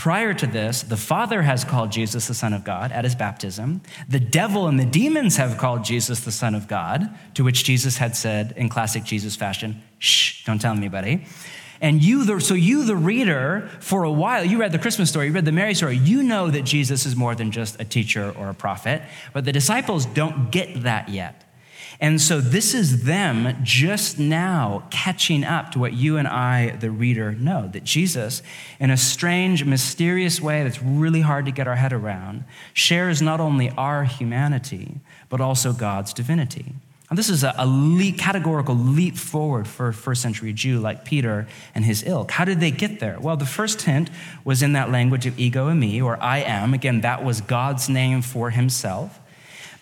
[0.03, 3.83] Prior to this, the Father has called Jesus the Son of God at his baptism.
[4.09, 7.99] The devil and the demons have called Jesus the Son of God, to which Jesus
[7.99, 11.25] had said in classic Jesus fashion, shh, don't tell anybody.
[11.81, 15.29] And you, the, so you, the reader, for a while, you read the Christmas story,
[15.29, 18.35] you read the Mary story, you know that Jesus is more than just a teacher
[18.37, 21.45] or a prophet, but the disciples don't get that yet.
[22.03, 26.91] And so this is them just now catching up to what you and I, the
[26.91, 28.43] reader, know that Jesus,
[28.81, 32.43] in a strange, mysterious way that's really hard to get our head around,
[32.75, 34.97] shares not only our humanity,
[35.29, 36.75] but also God's divinity.
[37.09, 41.05] And this is a, a leap, categorical leap forward for a first century Jew like
[41.05, 42.33] Peter and his ilk.
[42.33, 43.21] How did they get there?
[43.21, 44.11] Well, the first hint
[44.45, 46.75] was in that language of ego eimi, or I am.
[46.75, 49.21] Again, that was God's name for himself.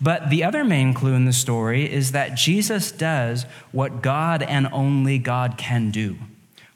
[0.01, 4.67] But the other main clue in the story is that Jesus does what God and
[4.73, 6.17] only God can do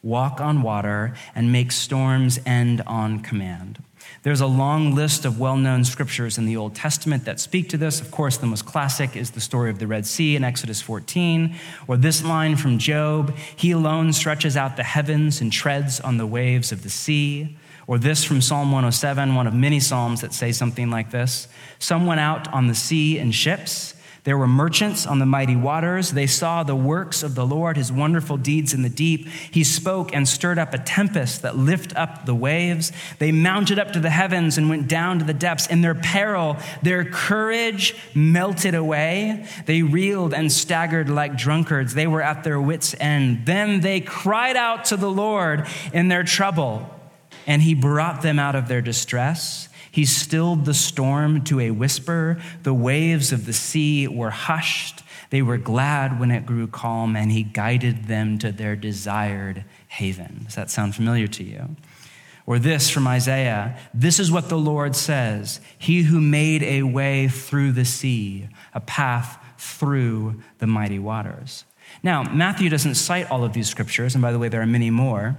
[0.02, 3.82] walk on water and make storms end on command.
[4.22, 7.76] There's a long list of well known scriptures in the Old Testament that speak to
[7.76, 8.00] this.
[8.00, 11.54] Of course, the most classic is the story of the Red Sea in Exodus 14,
[11.88, 16.26] or this line from Job He alone stretches out the heavens and treads on the
[16.26, 17.56] waves of the sea.
[17.86, 22.06] Or this from Psalm 107, one of many Psalms that say something like this Some
[22.06, 23.94] went out on the sea in ships,
[24.24, 26.12] There were merchants on the mighty waters.
[26.12, 29.28] They saw the works of the Lord, his wonderful deeds in the deep.
[29.28, 32.90] He spoke and stirred up a tempest that lift up the waves.
[33.18, 35.66] They mounted up to the heavens and went down to the depths.
[35.66, 39.46] In their peril, their courage melted away.
[39.66, 41.92] They reeled and staggered like drunkards.
[41.92, 43.44] They were at their wits' end.
[43.44, 46.88] Then they cried out to the Lord in their trouble,
[47.46, 49.68] and he brought them out of their distress.
[49.90, 52.40] He stilled the storm to a whisper.
[52.62, 55.02] The waves of the sea were hushed.
[55.30, 60.42] They were glad when it grew calm, and he guided them to their desired haven.
[60.44, 61.76] Does that sound familiar to you?
[62.46, 67.28] Or this from Isaiah This is what the Lord says He who made a way
[67.28, 71.64] through the sea, a path through the mighty waters.
[72.02, 74.90] Now, Matthew doesn't cite all of these scriptures, and by the way, there are many
[74.90, 75.36] more.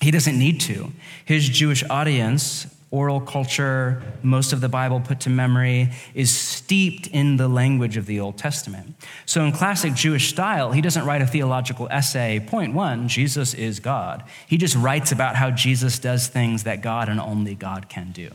[0.00, 0.92] He doesn't need to.
[1.24, 7.36] His Jewish audience oral culture, most of the Bible put to memory, is steeped in
[7.36, 8.96] the language of the Old Testament.
[9.26, 13.78] So, in classic Jewish style, he doesn't write a theological essay, point one, Jesus is
[13.78, 14.24] God.
[14.46, 18.30] He just writes about how Jesus does things that God and only God can do.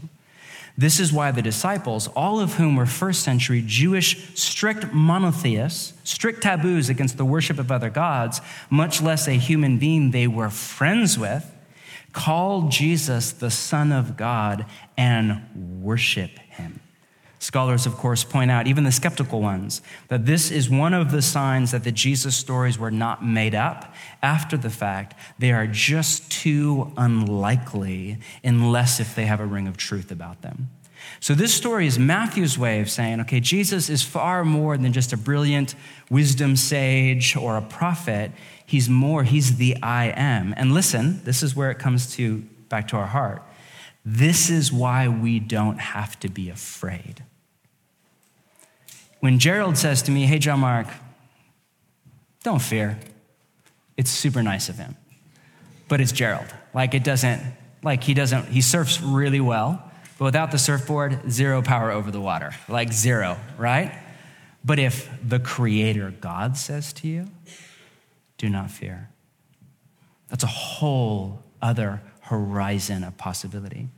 [0.77, 6.43] This is why the disciples, all of whom were first century Jewish strict monotheists, strict
[6.43, 11.17] taboos against the worship of other gods, much less a human being they were friends
[11.17, 11.49] with,
[12.15, 14.65] call Jesus the Son of God
[14.97, 16.79] and worship him.
[17.39, 21.21] Scholars, of course, point out, even the skeptical ones, that this is one of the
[21.21, 25.13] signs that the Jesus stories were not made up after the fact.
[25.37, 30.69] They are just too unlikely unless if they have a ring of truth about them.
[31.25, 35.11] So, this story is Matthew's way of saying, okay, Jesus is far more than just
[35.11, 35.73] a brilliant
[36.07, 38.29] wisdom sage or a prophet.
[38.63, 40.53] He's more, he's the I am.
[40.55, 43.41] And listen, this is where it comes to back to our heart.
[44.05, 47.23] This is why we don't have to be afraid.
[49.19, 50.85] When Gerald says to me, Hey, John Mark,
[52.43, 52.99] don't fear,
[53.97, 54.95] it's super nice of him.
[55.87, 56.53] But it's Gerald.
[56.75, 57.41] Like, it doesn't,
[57.81, 62.21] like, he doesn't, he surfs really well, but without the surfboard, zero power over the
[62.21, 62.55] water.
[62.69, 63.93] Like, zero, right?
[64.63, 67.27] But if the Creator God says to you,
[68.37, 69.09] do not fear.
[70.29, 73.89] That's a whole other horizon of possibility.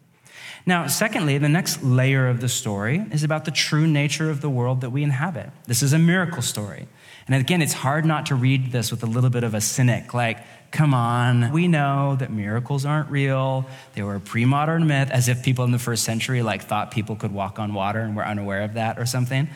[0.65, 4.49] Now, secondly, the next layer of the story is about the true nature of the
[4.49, 5.49] world that we inhabit.
[5.65, 6.87] This is a miracle story.
[7.27, 10.13] And again, it's hard not to read this with a little bit of a cynic,
[10.13, 10.37] like,
[10.71, 13.65] come on, we know that miracles aren't real.
[13.95, 17.15] They were a pre-modern myth, as if people in the first century like thought people
[17.15, 19.49] could walk on water and were unaware of that or something.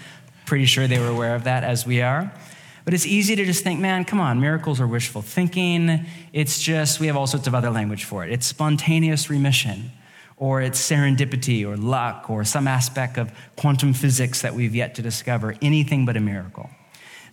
[0.46, 2.34] Pretty sure they were aware of that as we are.
[2.84, 6.06] But it's easy to just think, man, come on, miracles are wishful thinking.
[6.34, 8.32] It's just, we have all sorts of other language for it.
[8.32, 9.92] It's spontaneous remission,
[10.36, 15.02] or it's serendipity, or luck, or some aspect of quantum physics that we've yet to
[15.02, 15.56] discover.
[15.62, 16.70] Anything but a miracle.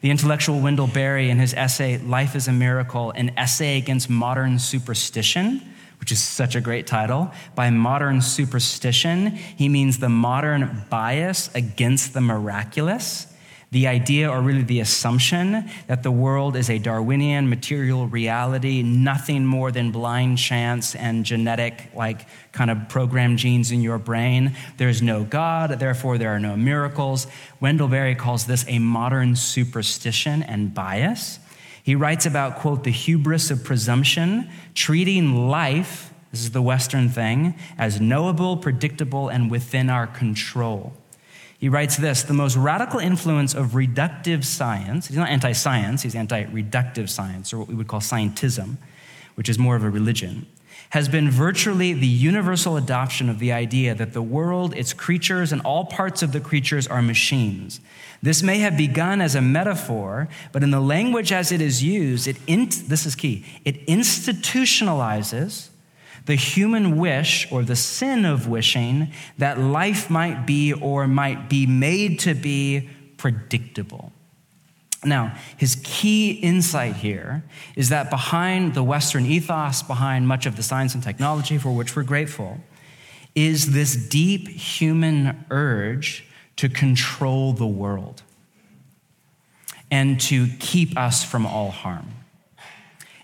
[0.01, 4.59] The intellectual Wendell Berry, in his essay, Life is a Miracle, an essay against modern
[4.59, 5.61] superstition,
[5.99, 7.33] which is such a great title.
[7.57, 13.27] By modern superstition, he means the modern bias against the miraculous
[13.71, 19.45] the idea, or really the assumption, that the world is a Darwinian material reality, nothing
[19.45, 24.57] more than blind chance and genetic, like kind of programmed genes in your brain.
[24.79, 27.27] There's no God, therefore there are no miracles.
[27.61, 31.39] Wendell Berry calls this a modern superstition and bias.
[31.83, 37.55] He writes about, quote, the hubris of presumption, treating life, this is the Western thing,
[37.77, 40.95] as knowable, predictable, and within our control.
[41.59, 46.15] He writes this The most radical influence of reductive science, he's not anti science, he's
[46.15, 48.77] anti reductive science, or what we would call scientism,
[49.35, 50.47] which is more of a religion,
[50.91, 55.61] has been virtually the universal adoption of the idea that the world, its creatures, and
[55.63, 57.81] all parts of the creatures are machines.
[58.23, 62.27] This may have begun as a metaphor, but in the language as it is used,
[62.27, 65.69] it in, this is key, it institutionalizes
[66.29, 71.67] the human wish or the sin of wishing that life might be or might be
[71.67, 72.87] made to be
[73.17, 74.13] predictable.
[75.03, 77.45] Now, his key insight here
[77.77, 81.97] is that behind the Western ethos, behind much of the science and technology for which
[81.97, 82.61] we're grateful,
[83.35, 86.27] is this deep human urge
[86.57, 88.23] to control the world
[89.91, 92.18] and to keep us from all harm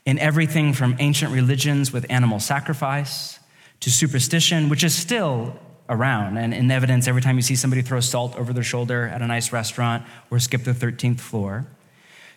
[0.06, 3.38] in everything from ancient religions with animal sacrifice
[3.80, 8.00] to superstition, which is still around and in evidence every time you see somebody throw
[8.00, 11.66] salt over their shoulder at a nice restaurant or skip the 13th floor,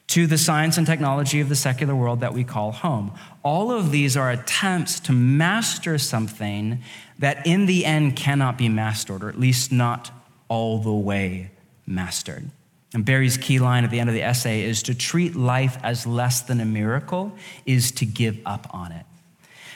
[0.07, 3.11] to the science and technology of the secular world that we call home.
[3.43, 6.81] All of these are attempts to master something
[7.19, 10.11] that in the end cannot be mastered, or at least not
[10.47, 11.51] all the way
[11.85, 12.49] mastered.
[12.93, 16.07] And Berry's key line at the end of the essay is to treat life as
[16.07, 17.35] less than a miracle
[17.65, 19.05] is to give up on it.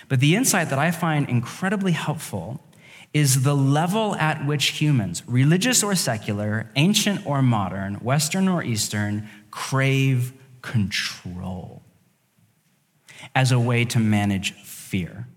[0.08, 2.62] But the insight that I find incredibly helpful
[3.14, 9.30] is the level at which humans, religious or secular, ancient or modern, Western or Eastern,
[9.52, 11.82] crave control
[13.36, 15.28] as a way to manage fear.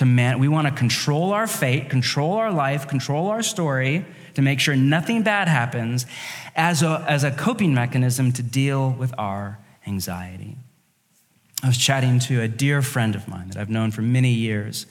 [0.00, 4.40] To man, we want to control our fate, control our life, control our story to
[4.40, 6.06] make sure nothing bad happens
[6.56, 10.56] as a, as a coping mechanism to deal with our anxiety.
[11.62, 14.86] I was chatting to a dear friend of mine that I've known for many years,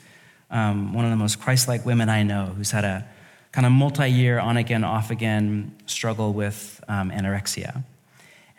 [0.48, 3.04] um, one of the most Christ like women I know, who's had a
[3.50, 7.82] kind of multi year, on again, off again struggle with um, anorexia.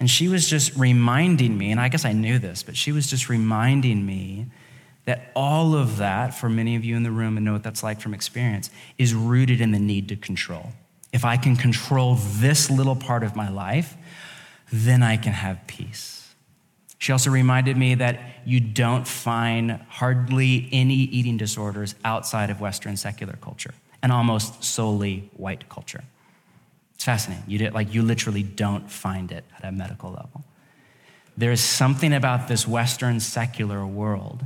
[0.02, 3.10] And she was just reminding me, and I guess I knew this, but she was
[3.10, 4.48] just reminding me
[5.06, 7.84] that all of that, for many of you in the room and know what that's
[7.84, 10.72] like from experience, is rooted in the need to control.
[11.12, 13.98] If I can control this little part of my life,
[14.72, 16.34] then I can have peace.
[16.98, 22.96] She also reminded me that you don't find hardly any eating disorders outside of Western
[22.96, 23.74] secular culture
[24.04, 26.04] and almost solely white culture.
[26.94, 27.44] It's fascinating.
[27.48, 30.44] You did, like you literally don't find it at a medical level.
[31.36, 34.46] There is something about this Western secular world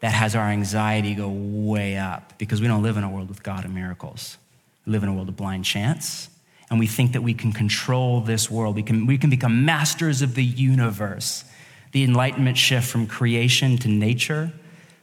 [0.00, 3.42] that has our anxiety go way up because we don't live in a world with
[3.42, 4.38] God and miracles.
[4.86, 6.28] We live in a world of blind chance,
[6.70, 8.76] and we think that we can control this world.
[8.76, 11.44] We can, we can become masters of the universe.
[11.92, 14.52] The Enlightenment shift from creation to nature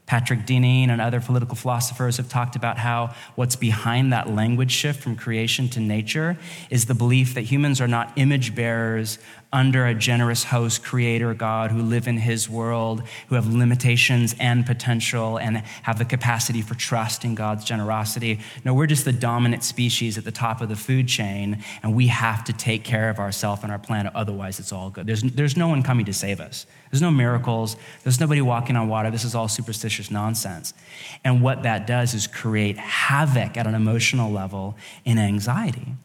[0.07, 5.03] Patrick Deneen and other political philosophers have talked about how what's behind that language shift
[5.03, 6.37] from creation to nature
[6.69, 9.19] is the belief that humans are not image bearers
[9.57, 14.67] under a generous host, creator God, who live in his world, who have limitations and
[14.67, 18.39] potential and have the capacity for trust in God's generosity.
[18.63, 22.05] No, we're just the dominant species at the top of the food chain, and we
[22.05, 25.07] have to take care of ourselves and our planet, otherwise, it's all good.
[25.07, 26.67] There's, there's no one coming to save us.
[26.91, 27.77] There's no miracles.
[28.03, 29.09] There's nobody walking on water.
[29.09, 30.75] This is all superstitious nonsense.
[31.23, 35.95] And what that does is create havoc at an emotional level in anxiety.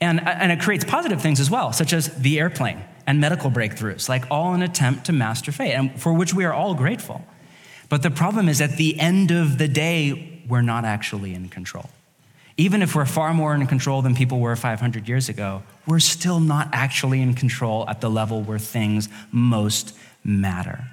[0.00, 4.08] And, and it creates positive things as well, such as the airplane and medical breakthroughs,
[4.08, 7.24] like all an attempt to master fate, and for which we are all grateful.
[7.88, 11.90] But the problem is at the end of the day, we're not actually in control.
[12.56, 16.40] Even if we're far more in control than people were 500 years ago, we're still
[16.40, 20.84] not actually in control at the level where things most matter.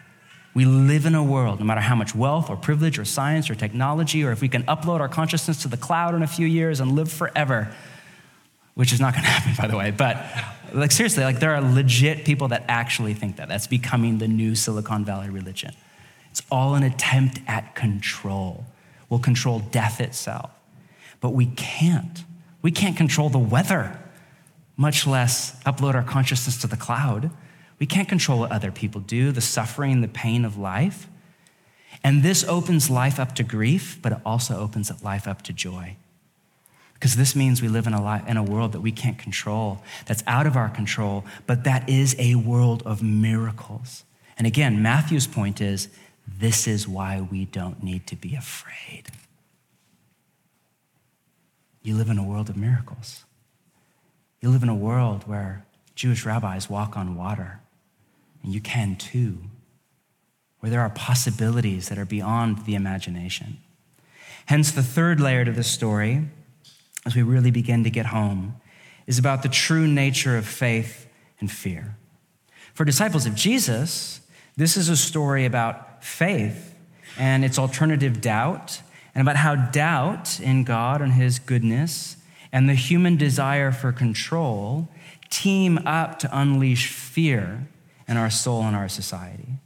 [0.53, 3.55] We live in a world, no matter how much wealth or privilege or science or
[3.55, 6.79] technology, or if we can upload our consciousness to the cloud in a few years
[6.79, 7.75] and live forever,
[8.75, 9.91] which is not going to happen, by the way.
[9.91, 10.23] But
[10.73, 13.47] like seriously, like there are legit people that actually think that.
[13.47, 15.73] That's becoming the new Silicon Valley religion.
[16.29, 18.65] It's all an attempt at control.
[19.09, 20.51] We'll control death itself.
[21.21, 22.23] But we can't.
[22.61, 23.99] We can't control the weather,
[24.75, 27.31] much less upload our consciousness to the cloud.
[27.79, 31.07] We can't control what other people do, the suffering, the pain of life.
[32.03, 35.95] And this opens life up to grief, but it also opens life up to joy.
[36.95, 39.83] Because this means we live in a, life, in a world that we can't control,
[40.05, 44.05] that's out of our control, but that is a world of miracles.
[44.37, 45.89] And again, Matthew's point is
[46.27, 49.09] this is why we don't need to be afraid.
[51.83, 53.25] You live in a world of miracles.
[54.41, 55.65] You live in a world where
[55.95, 57.59] Jewish rabbis walk on water,
[58.41, 59.37] and you can too,
[60.59, 63.59] where there are possibilities that are beyond the imagination.
[64.47, 66.27] Hence, the third layer to this story
[67.05, 68.55] as we really begin to get home
[69.07, 71.07] is about the true nature of faith
[71.39, 71.95] and fear.
[72.73, 74.21] For disciples of Jesus,
[74.57, 76.75] this is a story about faith
[77.17, 78.81] and its alternative doubt,
[79.13, 82.17] and about how doubt in God and His goodness
[82.51, 84.89] and the human desire for control
[85.29, 87.67] team up to unleash fear
[88.07, 89.59] in our soul and our society.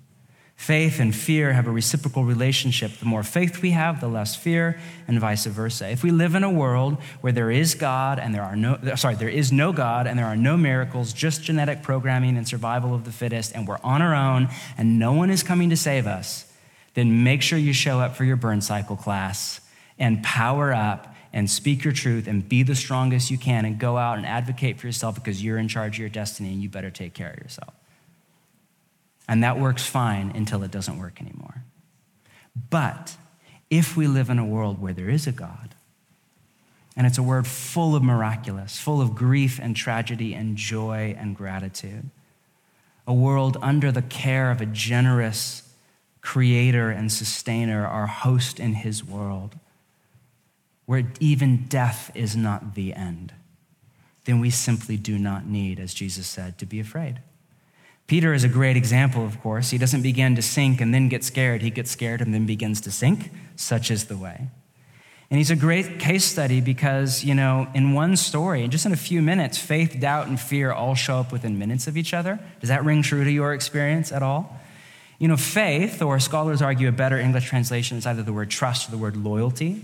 [0.60, 2.92] Faith and fear have a reciprocal relationship.
[2.98, 5.90] The more faith we have, the less fear, and vice versa.
[5.90, 9.16] If we live in a world where there is God and there are no, sorry,
[9.16, 13.06] there is no God and there are no miracles, just genetic programming and survival of
[13.06, 16.46] the fittest, and we're on our own and no one is coming to save us,
[16.94, 19.62] then make sure you show up for your burn cycle class
[19.98, 23.98] and power up and speak your truth and be the strongest you can and go
[23.98, 26.92] out and advocate for yourself because you're in charge of your destiny and you better
[26.92, 27.79] take care of yourself.
[29.30, 31.64] And that works fine until it doesn't work anymore.
[32.70, 33.16] But
[33.70, 35.76] if we live in a world where there is a God,
[36.98, 41.38] and it's a word full of miraculous, full of grief and tragedy and joy and
[41.38, 42.10] gratitude,
[43.08, 45.64] a world under the care of a generous
[46.20, 49.58] creator and sustainer, our host in his world,
[50.86, 53.32] where even death is not the end
[54.30, 57.20] then we simply do not need, as Jesus said, to be afraid.
[58.10, 59.70] Peter is a great example, of course.
[59.70, 61.62] He doesn't begin to sink and then get scared.
[61.62, 63.30] He gets scared and then begins to sink.
[63.56, 64.48] Such is the way.
[65.30, 68.98] And he's a great case study because, you know, in one story, just in a
[68.98, 72.40] few minutes, faith, doubt, and fear all show up within minutes of each other.
[72.60, 74.60] Does that ring true to your experience at all?
[75.20, 78.88] You know, faith, or scholars argue a better English translation is either the word trust
[78.88, 79.84] or the word loyalty.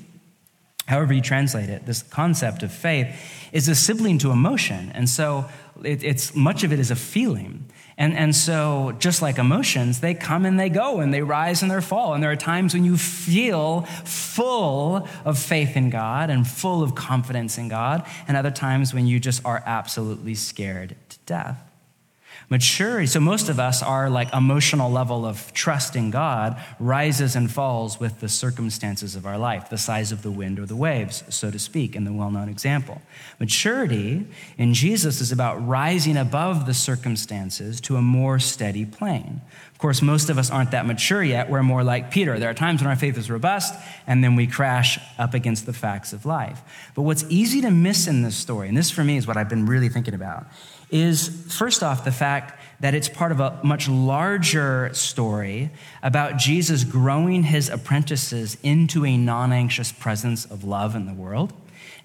[0.87, 3.15] However, you translate it, this concept of faith
[3.51, 4.91] is a sibling to emotion.
[4.95, 5.45] And so
[5.83, 7.69] it, it's much of it is a feeling.
[7.97, 11.71] And, and so, just like emotions, they come and they go and they rise and
[11.71, 12.13] they fall.
[12.13, 16.93] And there are times when you feel full of faith in God and full of
[16.93, 21.64] confidence in God, and other times when you just are absolutely scared to death.
[22.49, 27.51] Maturity, so most of us, our like emotional level of trust in God rises and
[27.51, 31.23] falls with the circumstances of our life, the size of the wind or the waves,
[31.29, 33.01] so to speak, in the well known example.
[33.39, 34.27] Maturity
[34.57, 39.41] in Jesus is about rising above the circumstances to a more steady plane.
[39.71, 41.49] Of course, most of us aren't that mature yet.
[41.49, 42.39] We're more like Peter.
[42.39, 43.73] There are times when our faith is robust,
[44.07, 46.61] and then we crash up against the facts of life.
[46.93, 49.49] But what's easy to miss in this story, and this for me is what I've
[49.49, 50.45] been really thinking about,
[50.89, 55.71] is first off the fact that it's part of a much larger story
[56.03, 61.53] about Jesus growing his apprentices into a non anxious presence of love in the world.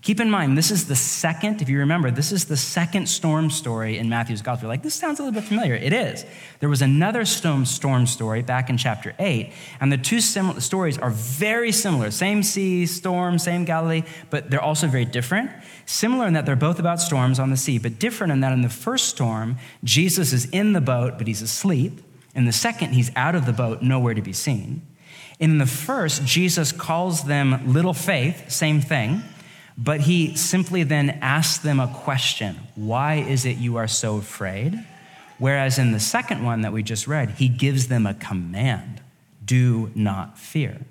[0.03, 3.51] Keep in mind, this is the second, if you remember, this is the second storm
[3.51, 4.65] story in Matthew's gospel.
[4.65, 5.75] You're like, this sounds a little bit familiar.
[5.75, 6.25] It is.
[6.61, 11.71] There was another storm, story back in chapter 8, and the two stories are very
[11.71, 12.11] similar.
[12.11, 15.51] Same sea, storm, same Galilee, but they're also very different.
[15.85, 18.63] Similar in that they're both about storms on the sea, but different in that in
[18.63, 22.01] the first storm, Jesus is in the boat, but he's asleep.
[22.35, 24.81] In the second, he's out of the boat, nowhere to be seen.
[25.39, 29.23] In the first, Jesus calls them little faith, same thing.
[29.83, 34.79] But he simply then asks them a question Why is it you are so afraid?
[35.39, 39.01] Whereas in the second one that we just read, he gives them a command
[39.43, 40.83] do not fear.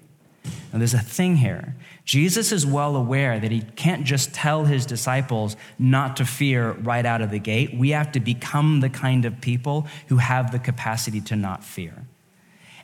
[0.73, 1.75] Now, there's a thing here.
[2.03, 7.05] Jesus is well aware that he can't just tell his disciples not to fear right
[7.05, 7.75] out of the gate.
[7.75, 12.07] We have to become the kind of people who have the capacity to not fear.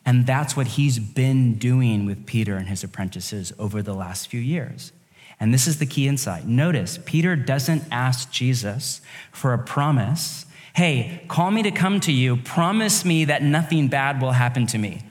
[0.06, 4.40] And that's what he's been doing with Peter and his apprentices over the last few
[4.40, 4.92] years.
[5.40, 6.46] And this is the key insight.
[6.46, 10.46] Notice, Peter doesn't ask Jesus for a promise.
[10.74, 12.38] Hey, call me to come to you.
[12.38, 15.02] Promise me that nothing bad will happen to me,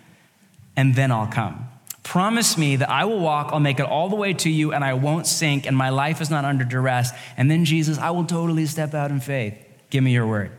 [0.77, 1.69] and then I'll come.
[2.03, 4.85] Promise me that I will walk, I'll make it all the way to you, and
[4.85, 7.13] I won't sink, and my life is not under duress.
[7.37, 9.55] And then, Jesus, I will totally step out in faith.
[9.89, 10.53] Give me your word.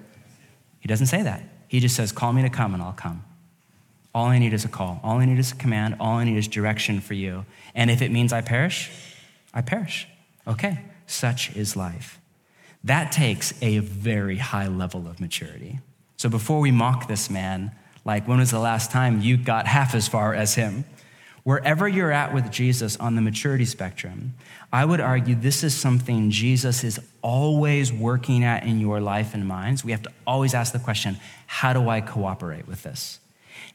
[0.80, 1.44] He doesn't say that.
[1.68, 3.24] He just says, Call me to come, and I'll come.
[4.16, 5.00] All I need is a call.
[5.04, 5.98] All I need is a command.
[6.00, 7.46] All I need is direction for you.
[7.76, 8.90] And if it means I perish,
[9.56, 10.08] I perish.
[10.48, 12.20] Okay, such is life.
[12.84, 15.80] That takes a very high level of maturity.
[16.18, 17.72] So before we mock this man,
[18.06, 20.86] like when was the last time you got half as far as him?
[21.44, 24.34] Wherever you're at with Jesus on the maturity spectrum,
[24.74, 29.48] I would argue this is something Jesus is always working at in your life and
[29.48, 29.84] minds.
[29.84, 33.20] We have to always ask the question how do I cooperate with this?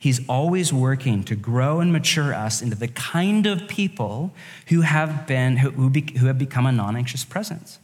[0.01, 4.33] He's always working to grow and mature us into the kind of people
[4.69, 7.79] who have been who, who have become a non-anxious presence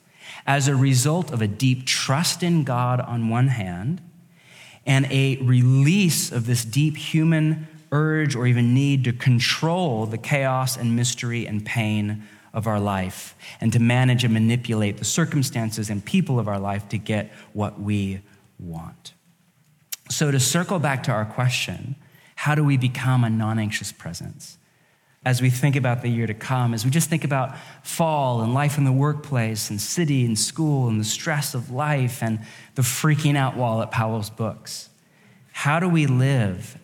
[0.46, 4.00] as a result of a deep trust in God on one hand
[4.86, 10.74] and a release of this deep human urge or even need to control the chaos
[10.78, 12.22] and mystery and pain
[12.54, 16.88] of our life and to manage and manipulate the circumstances and people of our life
[16.88, 18.22] to get what we
[18.58, 19.12] want.
[20.08, 21.96] So, to circle back to our question,
[22.36, 24.58] how do we become a non anxious presence?
[25.24, 28.54] As we think about the year to come, as we just think about fall and
[28.54, 32.38] life in the workplace and city and school and the stress of life and
[32.76, 34.88] the freaking out wall at Powell's books,
[35.50, 36.78] how do we live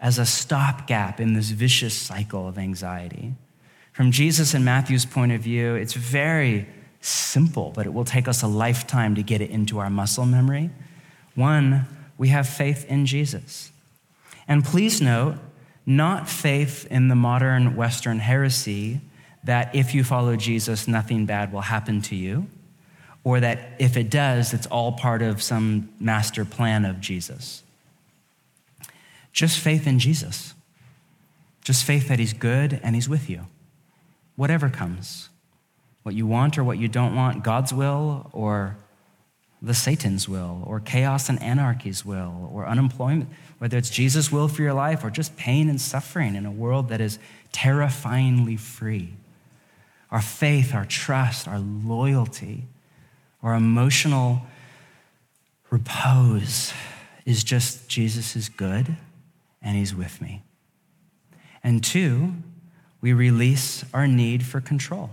[0.00, 3.34] as a stopgap in this vicious cycle of anxiety?
[3.92, 6.66] From Jesus and Matthew's point of view, it's very
[7.00, 10.70] simple, but it will take us a lifetime to get it into our muscle memory.
[11.34, 13.72] One, we have faith in Jesus.
[14.48, 15.36] And please note,
[15.84, 19.00] not faith in the modern Western heresy
[19.44, 22.48] that if you follow Jesus, nothing bad will happen to you,
[23.22, 27.62] or that if it does, it's all part of some master plan of Jesus.
[29.32, 30.54] Just faith in Jesus.
[31.62, 33.46] Just faith that He's good and He's with you.
[34.34, 35.28] Whatever comes,
[36.02, 38.76] what you want or what you don't want, God's will or
[39.62, 44.62] the Satan's will, or chaos and anarchy's will, or unemployment, whether it's Jesus' will for
[44.62, 47.18] your life or just pain and suffering in a world that is
[47.52, 49.14] terrifyingly free.
[50.10, 52.64] Our faith, our trust, our loyalty
[53.46, 54.42] our emotional
[55.70, 56.72] repose
[57.24, 58.96] is just Jesus is good
[59.62, 60.42] and he's with me.
[61.62, 62.34] And two,
[63.00, 65.10] we release our need for control.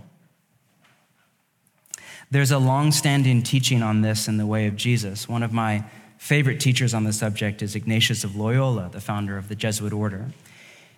[2.34, 5.28] There's a long standing teaching on this in the way of Jesus.
[5.28, 5.84] One of my
[6.18, 10.32] favorite teachers on the subject is Ignatius of Loyola, the founder of the Jesuit order.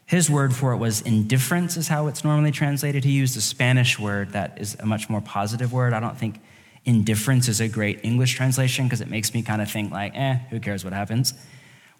[0.06, 3.04] His word for it was indifference, is how it's normally translated.
[3.04, 5.92] He used a Spanish word that is a much more positive word.
[5.92, 6.40] I don't think
[6.86, 10.36] indifference is a great English translation because it makes me kind of think, like, eh,
[10.48, 11.34] who cares what happens?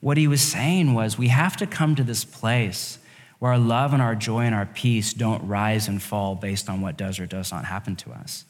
[0.01, 2.99] What he was saying was we have to come to this place
[3.39, 6.81] where our love and our joy and our peace don't rise and fall based on
[6.81, 8.47] what does or does not happen to us.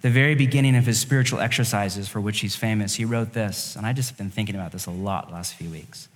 [0.00, 3.84] The very beginning of his spiritual exercises, for which he's famous, he wrote this, and
[3.84, 6.08] I just have been thinking about this a lot last few weeks.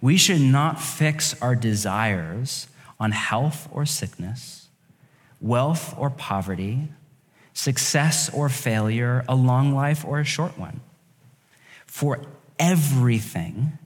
[0.00, 2.66] We should not fix our desires
[3.00, 4.68] on health or sickness,
[5.40, 6.88] wealth or poverty,
[7.54, 10.80] success or failure, a long life or a short one.
[11.86, 12.20] For
[12.58, 13.78] everything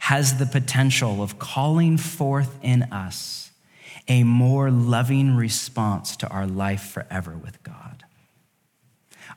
[0.00, 3.50] has the potential of calling forth in us
[4.08, 7.81] a more loving response to our life forever with God.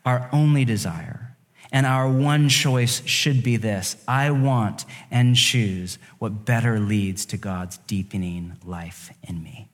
[0.05, 1.25] Our only desire
[1.71, 7.37] and our one choice should be this I want and choose what better leads to
[7.37, 9.67] God's deepening life in me.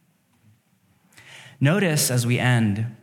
[1.60, 2.96] Notice as we end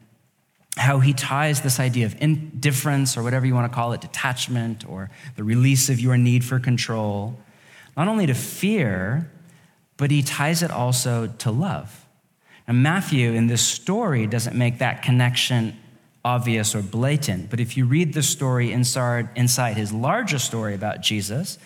[0.76, 4.89] how he ties this idea of indifference or whatever you want to call it, detachment
[4.89, 7.39] or the release of your need for control,
[7.97, 9.31] not only to fear,
[9.97, 12.05] but he ties it also to love.
[12.66, 15.76] And Matthew in this story doesn't make that connection
[16.24, 17.50] obvious or blatant.
[17.50, 21.58] But if you read the story inside, inside his larger story about Jesus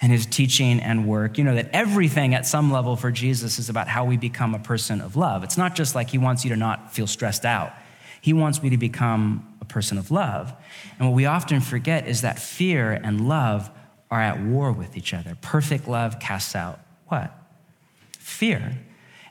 [0.00, 3.68] and his teaching and work, you know that everything at some level for Jesus is
[3.68, 5.44] about how we become a person of love.
[5.44, 7.72] It's not just like he wants you to not feel stressed out,
[8.20, 10.52] he wants me to become a person of love.
[10.98, 13.70] And what we often forget is that fear and love
[14.10, 15.36] are at war with each other.
[15.40, 17.32] Perfect love casts out what?
[18.18, 18.78] Fear.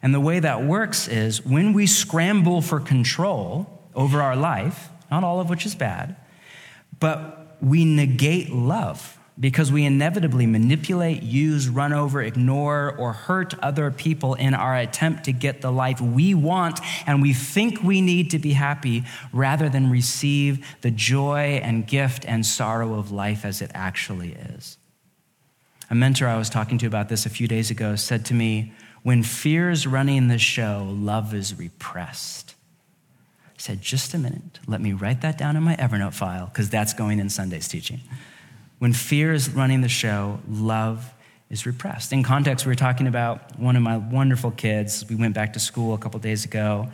[0.02, 5.26] And the way that works is when we scramble for control, over our life, not
[5.26, 6.16] all of which is bad,
[7.02, 13.92] but we negate love because we inevitably manipulate, use, run over, ignore, or hurt other
[13.92, 18.32] people in our attempt to get the life we want and we think we need
[18.32, 23.62] to be happy rather than receive the joy and gift and sorrow of life as
[23.62, 24.78] it actually is.
[25.90, 28.74] A mentor I was talking to about this a few days ago said to me,
[29.04, 32.56] When fear is running the show, love is repressed
[33.62, 36.94] said, Just a minute, let me write that down in my Evernote file, because that's
[36.94, 38.02] going in Sunday's teaching.
[38.80, 41.14] When fear is running the show, love
[41.50, 42.14] is repressed.
[42.14, 45.06] In context, we were talking about one of my wonderful kids.
[45.10, 46.90] We went back to school a couple days ago.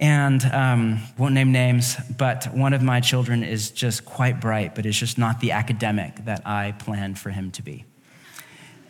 [0.00, 4.86] And um, won't name names, but one of my children is just quite bright, but
[4.86, 7.84] is just not the academic that I planned for him to be.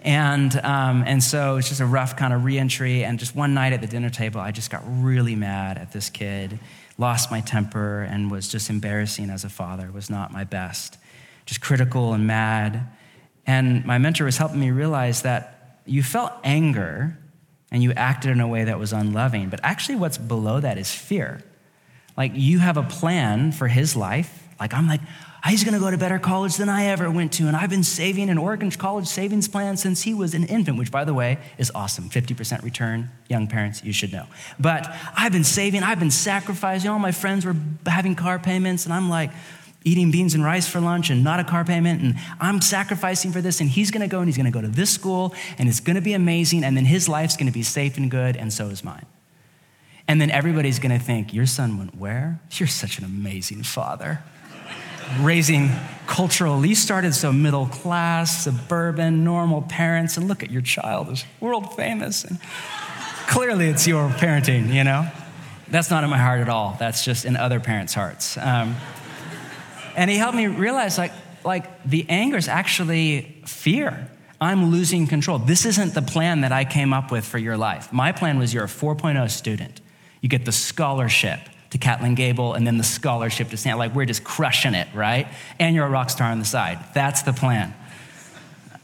[0.03, 3.05] And, um, and so it's just a rough kind of reentry.
[3.05, 6.11] And just one night at the dinner table, I just got really mad at this
[6.11, 6.59] kid
[6.99, 10.99] lost my temper and was just embarrassing as a father, was not my best,
[11.47, 12.89] just critical and mad.
[13.47, 17.17] And my mentor was helping me realize that you felt anger
[17.71, 20.93] and you acted in a way that was unloving, but actually, what's below that is
[20.93, 21.43] fear.
[22.17, 24.49] Like you have a plan for his life.
[24.59, 25.01] Like I'm like,
[25.45, 27.47] Ah, he's going to go to better college than I ever went to.
[27.47, 30.91] And I've been saving an Oregon college savings plan since he was an infant, which,
[30.91, 32.11] by the way, is awesome.
[32.11, 33.11] 50% return.
[33.29, 34.27] Young parents, you should know.
[34.59, 36.91] But I've been saving, I've been sacrificing.
[36.91, 37.55] All my friends were
[37.87, 39.31] having car payments, and I'm like,
[39.85, 43.41] eating beans and rice for lunch and not a car payment and I'm sacrificing for
[43.41, 45.69] this and he's going to go and he's going to go to this school and
[45.69, 48.37] it's going to be amazing and then his life's going to be safe and good
[48.37, 49.07] and so is mine.
[50.09, 52.41] And then everybody's going to think, Your son went where?
[52.53, 54.21] You're such an amazing father
[55.21, 55.71] raising
[56.07, 56.65] cultural.
[56.65, 61.75] You started so middle class, suburban, normal parents, and look at your child is world
[61.77, 62.25] famous.
[62.25, 62.41] And
[63.29, 65.09] clearly, it's your parenting, you know?
[65.69, 66.77] That's not in my heart at all.
[66.79, 68.39] That's just in other parents' hearts.
[68.39, 68.77] Um,
[69.97, 71.13] and he helped me realize like,
[71.45, 74.11] like the anger is actually fear.
[74.41, 75.39] I'm losing control.
[75.39, 77.93] This isn't the plan that I came up with for your life.
[77.93, 79.81] My plan was you're a 4.0 student.
[80.21, 81.41] You get the scholarship
[81.71, 83.79] to Catlin Gable and then the scholarship to Stanford.
[83.79, 85.29] Like we're just crushing it, right?
[85.59, 86.79] And you're a rock star on the side.
[86.95, 87.75] That's the plan.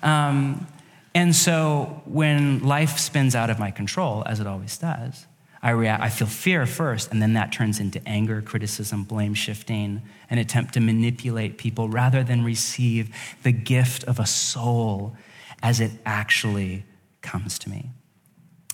[0.03, 0.66] Um,
[1.14, 5.26] and so when life spins out of my control, as it always does,
[5.62, 10.03] I react, I feel fear first, and then that turns into anger, criticism, blame shifting,
[10.28, 13.14] an attempt to manipulate people rather than receive
[13.45, 15.16] the gift of a soul
[15.62, 16.85] as it actually
[17.22, 17.89] comes to me.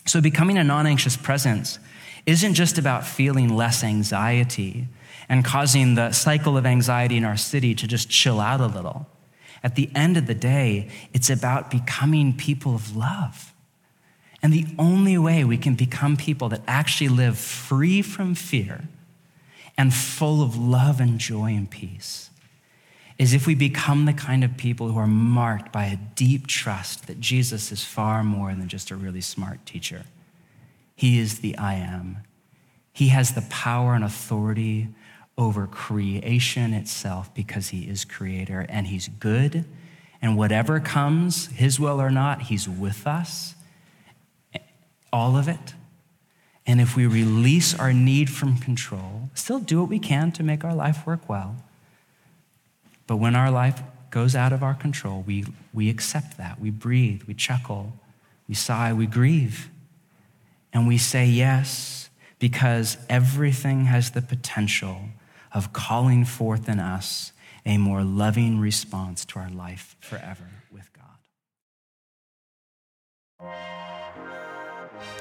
[0.05, 1.79] So becoming a non anxious presence
[2.25, 4.87] isn't just about feeling less anxiety
[5.29, 9.07] and causing the cycle of anxiety in our city to just chill out a little.
[9.63, 13.53] At the end of the day, it's about becoming people of love.
[14.41, 18.87] And the only way we can become people that actually live free from fear
[19.77, 22.29] and full of love and joy and peace
[23.17, 27.05] is if we become the kind of people who are marked by a deep trust
[27.05, 30.03] that Jesus is far more than just a really smart teacher.
[31.01, 32.19] He is the I am.
[32.93, 34.89] He has the power and authority
[35.37, 39.65] over creation itself because he is creator and he's good.
[40.21, 43.55] And whatever comes, his will or not, he's with us.
[45.11, 45.73] All of it.
[46.67, 50.63] And if we release our need from control, still do what we can to make
[50.63, 51.55] our life work well
[53.11, 55.43] but when our life goes out of our control, we,
[55.73, 56.61] we accept that.
[56.61, 57.91] We breathe, we chuckle,
[58.47, 59.69] we sigh, we grieve.
[60.73, 62.09] And we say yes
[62.39, 65.01] because everything has the potential
[65.53, 67.33] of calling forth in us
[67.65, 71.05] a more loving response to our life forever with God.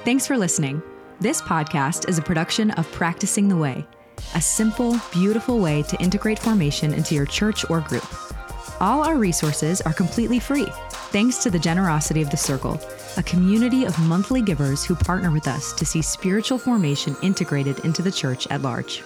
[0.04, 0.82] Thanks for listening.
[1.20, 3.86] This podcast is a production of Practicing the Way
[4.34, 8.06] a simple, beautiful way to integrate formation into your church or group.
[8.80, 10.66] All our resources are completely free,
[11.10, 12.80] thanks to the generosity of the Circle,
[13.16, 18.02] a community of monthly givers who partner with us to see spiritual formation integrated into
[18.02, 19.02] the church at large.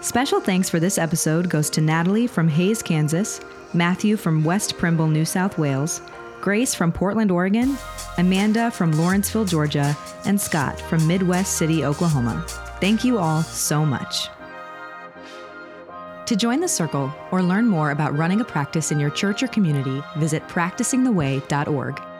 [0.00, 3.40] Special thanks for this episode goes to Natalie from Hays, Kansas,
[3.72, 6.00] Matthew from West Pymble, New South Wales,
[6.40, 7.76] Grace from Portland, Oregon,
[8.18, 9.96] Amanda from Lawrenceville, Georgia,
[10.26, 12.44] and Scott from Midwest City, Oklahoma.
[12.80, 14.28] Thank you all so much.
[16.26, 19.48] To join the circle or learn more about running a practice in your church or
[19.48, 22.13] community, visit practicingtheway.org.